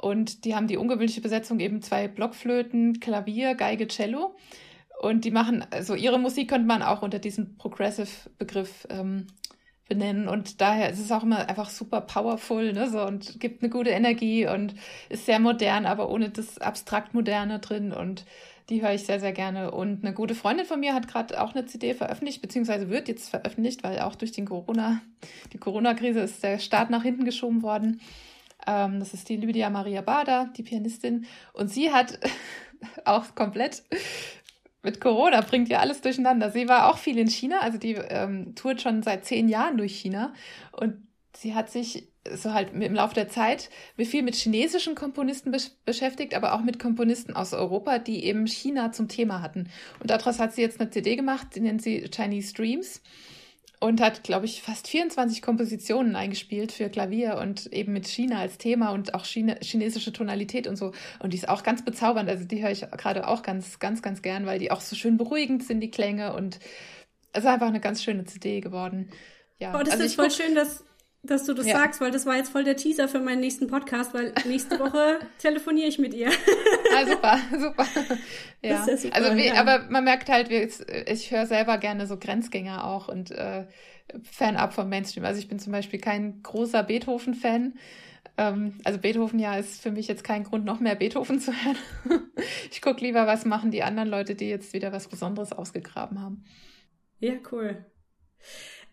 [0.00, 4.36] Und die haben die ungewöhnliche Besetzung eben zwei Blockflöten, Klavier, Geige, Cello.
[5.00, 9.26] Und die machen, also ihre Musik könnte man auch unter diesem Progressive-Begriff ähm,
[9.88, 10.28] benennen.
[10.28, 13.90] Und daher ist es auch immer einfach super powerful, ne, so und gibt eine gute
[13.90, 14.74] Energie und
[15.08, 17.92] ist sehr modern, aber ohne das abstrakt Moderne drin.
[17.92, 18.24] Und
[18.70, 19.70] Die höre ich sehr, sehr gerne.
[19.72, 23.28] Und eine gute Freundin von mir hat gerade auch eine CD veröffentlicht, beziehungsweise wird jetzt
[23.28, 25.02] veröffentlicht, weil auch durch den Corona,
[25.52, 28.00] die Corona-Krise ist der Start nach hinten geschoben worden.
[28.66, 31.26] Ähm, das ist die Lydia Maria Bader, die Pianistin.
[31.52, 32.18] Und sie hat
[33.04, 33.82] auch komplett
[34.84, 36.50] mit Corona bringt ja alles durcheinander.
[36.50, 39.96] Sie war auch viel in China, also die ähm, tourt schon seit zehn Jahren durch
[39.96, 40.32] China
[40.72, 40.96] und
[41.36, 43.68] sie hat sich so halt im Laufe der Zeit
[43.98, 48.92] viel mit chinesischen Komponisten be beschäftigt, aber auch mit Komponisten aus Europa, die eben China
[48.92, 49.68] zum Thema hatten.
[50.00, 53.02] Und daraus hat sie jetzt eine CD gemacht, die nennt sie Chinese Dreams
[53.84, 58.56] und hat, glaube ich, fast 24 Kompositionen eingespielt für Klavier und eben mit China als
[58.56, 60.92] Thema und auch Chine chinesische Tonalität und so.
[61.18, 62.30] Und die ist auch ganz bezaubernd.
[62.30, 65.18] Also die höre ich gerade auch ganz, ganz, ganz gern, weil die auch so schön
[65.18, 66.32] beruhigend sind, die Klänge.
[66.32, 66.60] Und
[67.34, 69.10] es ist einfach eine ganz schöne CD geworden.
[69.58, 69.78] Ja.
[69.78, 70.82] Oh, das also ist voll schön, dass
[71.24, 71.78] dass du das ja.
[71.78, 75.18] sagst, weil das war jetzt voll der Teaser für meinen nächsten Podcast, weil nächste Woche
[75.38, 76.28] telefoniere ich mit ihr.
[76.28, 77.86] ah, super, super.
[78.62, 78.86] Ja.
[78.86, 79.54] ja super, also, wie, ja.
[79.54, 83.66] aber man merkt halt, ich höre selber gerne so Grenzgänger auch und äh,
[84.22, 85.24] Fan-up vom Mainstream.
[85.24, 87.74] Also ich bin zum Beispiel kein großer Beethoven-Fan.
[88.36, 91.78] Ähm, also Beethoven ja ist für mich jetzt kein Grund, noch mehr Beethoven zu hören.
[92.70, 96.44] ich gucke lieber, was machen die anderen Leute, die jetzt wieder was Besonderes ausgegraben haben.
[97.18, 97.86] Ja, cool.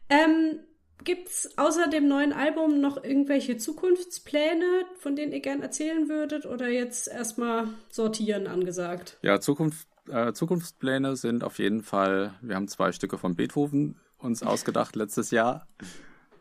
[0.09, 0.59] Ähm,
[1.03, 6.67] Gibt's außer dem neuen Album noch irgendwelche Zukunftspläne, von denen ihr gern erzählen würdet oder
[6.67, 9.17] jetzt erstmal sortieren angesagt?
[9.21, 14.43] Ja, Zukunft, äh, Zukunftspläne sind auf jeden Fall, wir haben zwei Stücke von Beethoven uns
[14.43, 15.67] ausgedacht letztes Jahr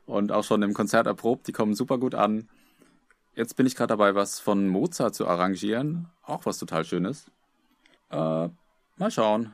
[0.06, 2.48] und auch schon im Konzert erprobt, die kommen super gut an.
[3.34, 7.30] Jetzt bin ich gerade dabei, was von Mozart zu arrangieren, auch was total schönes.
[8.10, 8.48] Äh,
[8.96, 9.52] mal schauen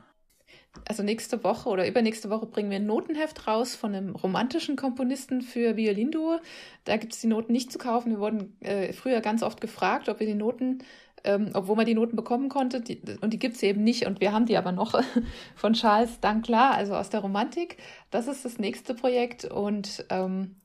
[0.87, 5.41] also nächste Woche oder übernächste Woche bringen wir ein Notenheft raus von einem romantischen Komponisten
[5.41, 6.39] für Violinduo.
[6.85, 8.11] Da gibt es die Noten nicht zu kaufen.
[8.11, 10.79] Wir wurden äh, früher ganz oft gefragt, ob wir die Noten,
[11.23, 12.81] ähm, obwohl man die Noten bekommen konnte.
[12.81, 14.05] Die, und die gibt es eben nicht.
[14.05, 15.01] Und wir haben die aber noch
[15.55, 17.77] von Charles Danklar, also aus der Romantik.
[18.11, 19.45] Das ist das nächste Projekt.
[19.45, 20.55] Und ähm,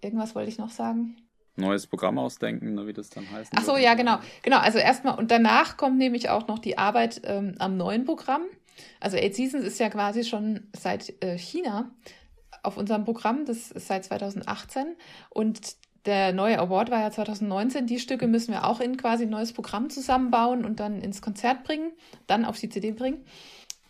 [0.00, 1.16] irgendwas wollte ich noch sagen
[1.56, 3.52] neues Programm ausdenken, ne, wie das dann heißt.
[3.56, 4.18] Ach so, ja, genau.
[4.42, 8.42] Genau, also erstmal und danach kommt nämlich auch noch die Arbeit ähm, am neuen Programm.
[9.00, 11.90] Also Eight Seasons ist ja quasi schon seit äh, China
[12.62, 14.96] auf unserem Programm, das ist seit 2018
[15.30, 17.86] und der neue Award war ja 2019.
[17.86, 21.64] Die Stücke müssen wir auch in quasi ein neues Programm zusammenbauen und dann ins Konzert
[21.64, 21.92] bringen,
[22.28, 23.24] dann auf die CD bringen.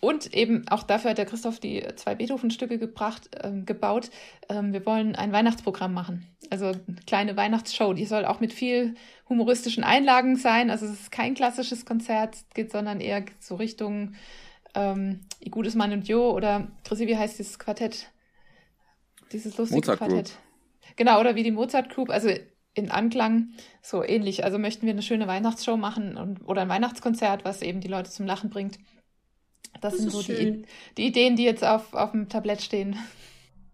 [0.00, 4.10] Und eben auch dafür hat der Christoph die zwei Beethoven-Stücke gebracht, äh, gebaut.
[4.48, 6.26] Ähm, wir wollen ein Weihnachtsprogramm machen.
[6.50, 7.92] Also eine kleine Weihnachtsshow.
[7.92, 8.94] Die soll auch mit viel
[9.28, 10.70] humoristischen Einlagen sein.
[10.70, 14.12] Also es ist kein klassisches Konzert, geht, sondern eher so Richtung
[14.76, 15.20] ähm,
[15.50, 18.10] Gutes Mann und Jo oder Chrissy, wie heißt dieses Quartett?
[19.32, 20.26] Dieses lustige Mozart Quartett.
[20.26, 20.96] Group.
[20.96, 22.30] Genau, oder wie die Mozart Group, also
[22.74, 23.50] in Anklang
[23.82, 24.44] so ähnlich.
[24.44, 28.10] Also möchten wir eine schöne Weihnachtsshow machen und, oder ein Weihnachtskonzert, was eben die Leute
[28.10, 28.78] zum Lachen bringt.
[29.80, 30.64] Das, das sind so die,
[30.96, 32.96] die, Ideen, die jetzt auf, auf dem Tablett stehen.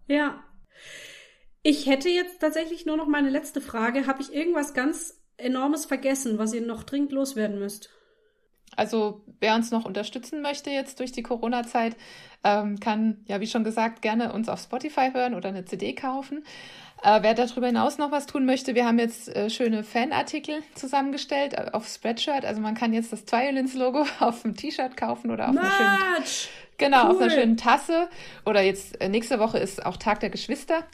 [0.07, 0.43] Ja.
[1.63, 4.07] Ich hätte jetzt tatsächlich nur noch meine letzte Frage.
[4.07, 7.91] Habe ich irgendwas ganz Enormes vergessen, was ihr noch dringend loswerden müsst?
[8.77, 11.97] Also wer uns noch unterstützen möchte jetzt durch die Corona-Zeit,
[12.45, 16.45] ähm, kann ja wie schon gesagt gerne uns auf Spotify hören oder eine CD kaufen.
[17.03, 21.55] Äh, wer darüber hinaus noch was tun möchte, wir haben jetzt äh, schöne Fanartikel zusammengestellt
[21.55, 22.45] äh, auf Spreadshirt.
[22.45, 26.25] Also man kann jetzt das Violins-Logo auf dem T-Shirt kaufen oder auf einer schönen,
[26.79, 27.11] genau, cool.
[27.11, 28.09] auf einer schönen Tasse.
[28.47, 30.85] Oder jetzt äh, nächste Woche ist auch Tag der Geschwister.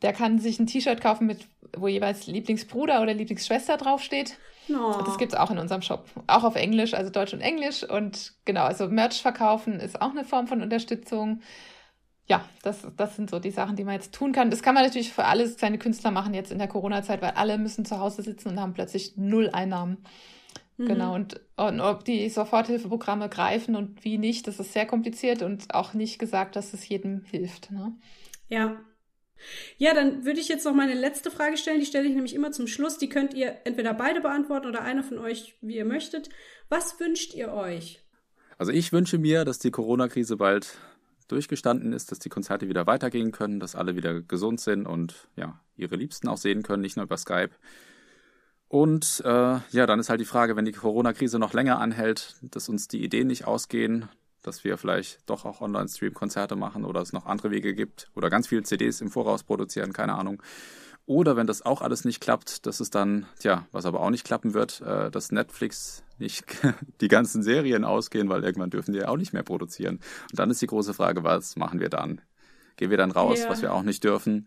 [0.00, 4.38] Der kann sich ein T-Shirt kaufen, mit, wo jeweils Lieblingsbruder oder Lieblingsschwester draufsteht.
[4.68, 5.02] Oh.
[5.04, 6.06] Das gibt es auch in unserem Shop.
[6.26, 7.82] Auch auf Englisch, also Deutsch und Englisch.
[7.82, 11.40] Und genau, also Merch verkaufen ist auch eine Form von Unterstützung.
[12.26, 14.50] Ja, das, das sind so die Sachen, die man jetzt tun kann.
[14.50, 17.58] Das kann man natürlich für alle kleine Künstler machen jetzt in der Corona-Zeit, weil alle
[17.58, 20.04] müssen zu Hause sitzen und haben plötzlich null Einnahmen.
[20.76, 20.86] Mhm.
[20.86, 25.74] Genau, und, und ob die Soforthilfeprogramme greifen und wie nicht, das ist sehr kompliziert und
[25.74, 27.70] auch nicht gesagt, dass es jedem hilft.
[27.72, 27.92] Ne?
[28.48, 28.76] Ja,
[29.78, 31.80] ja, dann würde ich jetzt noch meine letzte Frage stellen.
[31.80, 32.98] Die stelle ich nämlich immer zum Schluss.
[32.98, 36.28] Die könnt ihr entweder beide beantworten oder einer von euch, wie ihr möchtet.
[36.68, 38.00] Was wünscht ihr euch?
[38.58, 40.78] Also ich wünsche mir, dass die Corona-Krise bald
[41.28, 45.60] durchgestanden ist, dass die Konzerte wieder weitergehen können, dass alle wieder gesund sind und ja,
[45.76, 47.50] ihre Liebsten auch sehen können, nicht nur über Skype.
[48.68, 52.68] Und äh, ja, dann ist halt die Frage, wenn die Corona-Krise noch länger anhält, dass
[52.68, 54.08] uns die Ideen nicht ausgehen,
[54.42, 58.48] dass wir vielleicht doch auch Online-Stream-Konzerte machen oder es noch andere Wege gibt oder ganz
[58.48, 60.42] viele CDs im Voraus produzieren, keine Ahnung.
[61.06, 64.24] Oder wenn das auch alles nicht klappt, dass es dann, tja, was aber auch nicht
[64.24, 66.44] klappen wird, äh, dass Netflix nicht
[67.00, 69.96] die ganzen Serien ausgehen, weil irgendwann dürfen die ja auch nicht mehr produzieren.
[70.30, 72.20] Und dann ist die große Frage, was machen wir dann?
[72.76, 73.48] Gehen wir dann raus, ja.
[73.48, 74.46] was wir auch nicht dürfen?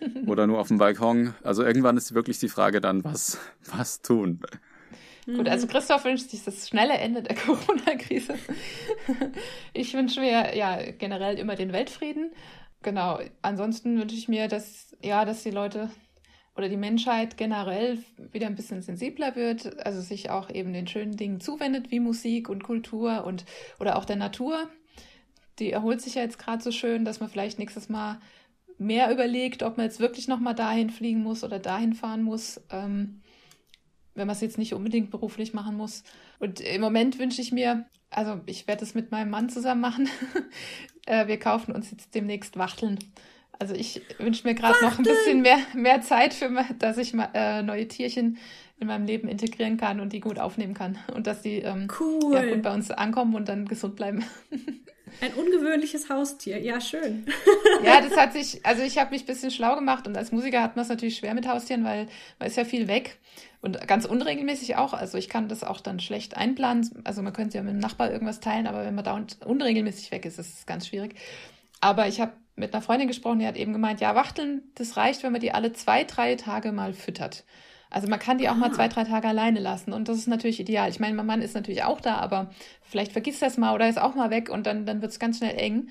[0.26, 1.34] Oder nur auf dem Balkon?
[1.42, 3.38] Also irgendwann ist wirklich die Frage dann, was,
[3.72, 4.40] was tun?
[5.26, 5.36] Mhm.
[5.36, 8.34] Gut, also Christoph wünscht sich das schnelle Ende der Corona-Krise.
[9.72, 12.32] ich wünsche mir ja generell immer den Weltfrieden.
[12.82, 13.20] Genau.
[13.42, 15.90] Ansonsten wünsche ich mir, dass ja, dass die Leute
[16.56, 17.98] oder die Menschheit generell
[18.32, 22.48] wieder ein bisschen sensibler wird, also sich auch eben den schönen Dingen zuwendet, wie Musik
[22.48, 23.44] und Kultur und
[23.80, 24.68] oder auch der Natur.
[25.58, 28.20] Die erholt sich ja jetzt gerade so schön, dass man vielleicht nächstes Mal
[28.78, 33.22] mehr überlegt, ob man jetzt wirklich nochmal dahin fliegen muss oder dahin fahren muss, ähm,
[34.14, 36.04] wenn man es jetzt nicht unbedingt beruflich machen muss.
[36.38, 40.08] Und im Moment wünsche ich mir, also ich werde es mit meinem Mann zusammen machen.
[41.06, 42.98] äh, wir kaufen uns jetzt demnächst Wachteln.
[43.58, 47.28] Also ich wünsche mir gerade noch ein bisschen mehr, mehr Zeit, für, dass ich mal,
[47.34, 48.38] äh, neue Tierchen
[48.80, 50.98] in meinem Leben integrieren kann und die gut aufnehmen kann.
[51.14, 52.34] Und dass die ähm, cool.
[52.34, 54.24] ja, gut bei uns ankommen und dann gesund bleiben.
[55.20, 57.26] Ein ungewöhnliches Haustier, ja, schön.
[57.84, 60.62] ja, das hat sich, also ich habe mich ein bisschen schlau gemacht und als Musiker
[60.62, 62.08] hat man es natürlich schwer mit Haustieren, weil
[62.38, 63.18] man ist ja viel weg
[63.62, 64.92] und ganz unregelmäßig auch.
[64.92, 66.90] Also ich kann das auch dann schlecht einplanen.
[67.04, 70.26] Also man könnte ja mit dem Nachbar irgendwas teilen, aber wenn man da unregelmäßig weg
[70.26, 71.14] ist, ist es ganz schwierig.
[71.80, 75.22] Aber ich habe mit einer Freundin gesprochen, die hat eben gemeint, ja, Wachteln, das reicht,
[75.22, 77.44] wenn man die alle zwei, drei Tage mal füttert.
[77.88, 78.58] Also man kann die auch ah.
[78.58, 80.90] mal zwei, drei Tage alleine lassen und das ist natürlich ideal.
[80.90, 82.50] Ich meine, mein Mann ist natürlich auch da, aber
[82.80, 85.18] vielleicht vergisst er es mal oder ist auch mal weg und dann, dann wird es
[85.18, 85.88] ganz schnell eng.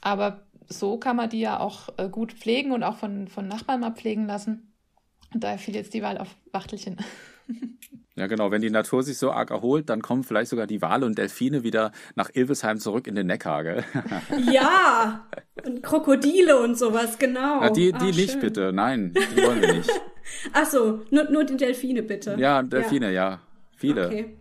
[0.00, 3.80] Aber so kann man die ja auch äh, gut pflegen und auch von, von Nachbarn
[3.80, 4.71] mal pflegen lassen.
[5.34, 6.96] Und daher fiel jetzt die Wahl auf Wachtelchen.
[8.14, 8.50] Ja, genau.
[8.50, 11.62] Wenn die Natur sich so arg erholt, dann kommen vielleicht sogar die Wale und Delfine
[11.62, 13.84] wieder nach Ilvesheim zurück in den Neckar, gell?
[14.52, 15.26] Ja,
[15.64, 17.62] und Krokodile und sowas, genau.
[17.62, 18.40] Ja, die die ah, nicht, schön.
[18.40, 18.72] bitte.
[18.74, 19.90] Nein, die wollen wir nicht.
[20.52, 22.36] Ach so, nur, nur die Delfine, bitte.
[22.38, 23.30] Ja, Delfine, ja.
[23.30, 23.40] ja.
[23.76, 24.06] Viele.
[24.06, 24.36] Okay.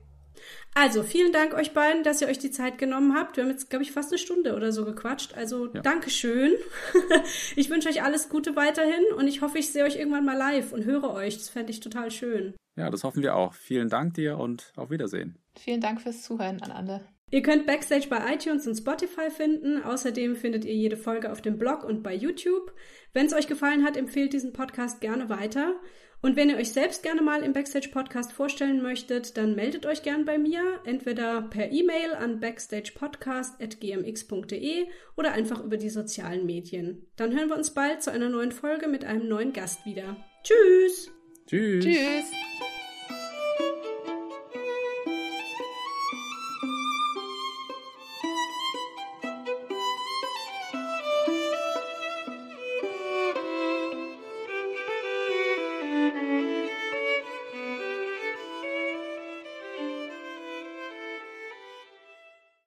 [0.73, 3.35] Also, vielen Dank euch beiden, dass ihr euch die Zeit genommen habt.
[3.35, 5.33] Wir haben jetzt, glaube ich, fast eine Stunde oder so gequatscht.
[5.35, 5.81] Also, ja.
[5.81, 6.53] Dankeschön.
[7.55, 10.71] ich wünsche euch alles Gute weiterhin und ich hoffe, ich sehe euch irgendwann mal live
[10.71, 11.37] und höre euch.
[11.37, 12.55] Das fände ich total schön.
[12.77, 13.53] Ja, das hoffen wir auch.
[13.53, 15.37] Vielen Dank dir und auf Wiedersehen.
[15.59, 17.01] Vielen Dank fürs Zuhören an alle.
[17.33, 19.81] Ihr könnt Backstage bei iTunes und Spotify finden.
[19.83, 22.73] Außerdem findet ihr jede Folge auf dem Blog und bei YouTube.
[23.13, 25.75] Wenn es euch gefallen hat, empfehlt diesen Podcast gerne weiter.
[26.21, 30.01] Und wenn ihr euch selbst gerne mal im Backstage Podcast vorstellen möchtet, dann meldet euch
[30.03, 34.85] gern bei mir, entweder per E-Mail an backstagepodcast.gmx.de
[35.17, 37.07] oder einfach über die sozialen Medien.
[37.15, 40.15] Dann hören wir uns bald zu einer neuen Folge mit einem neuen Gast wieder.
[40.43, 41.09] Tschüss!
[41.47, 41.83] Tschüss!
[41.83, 42.31] Tschüss!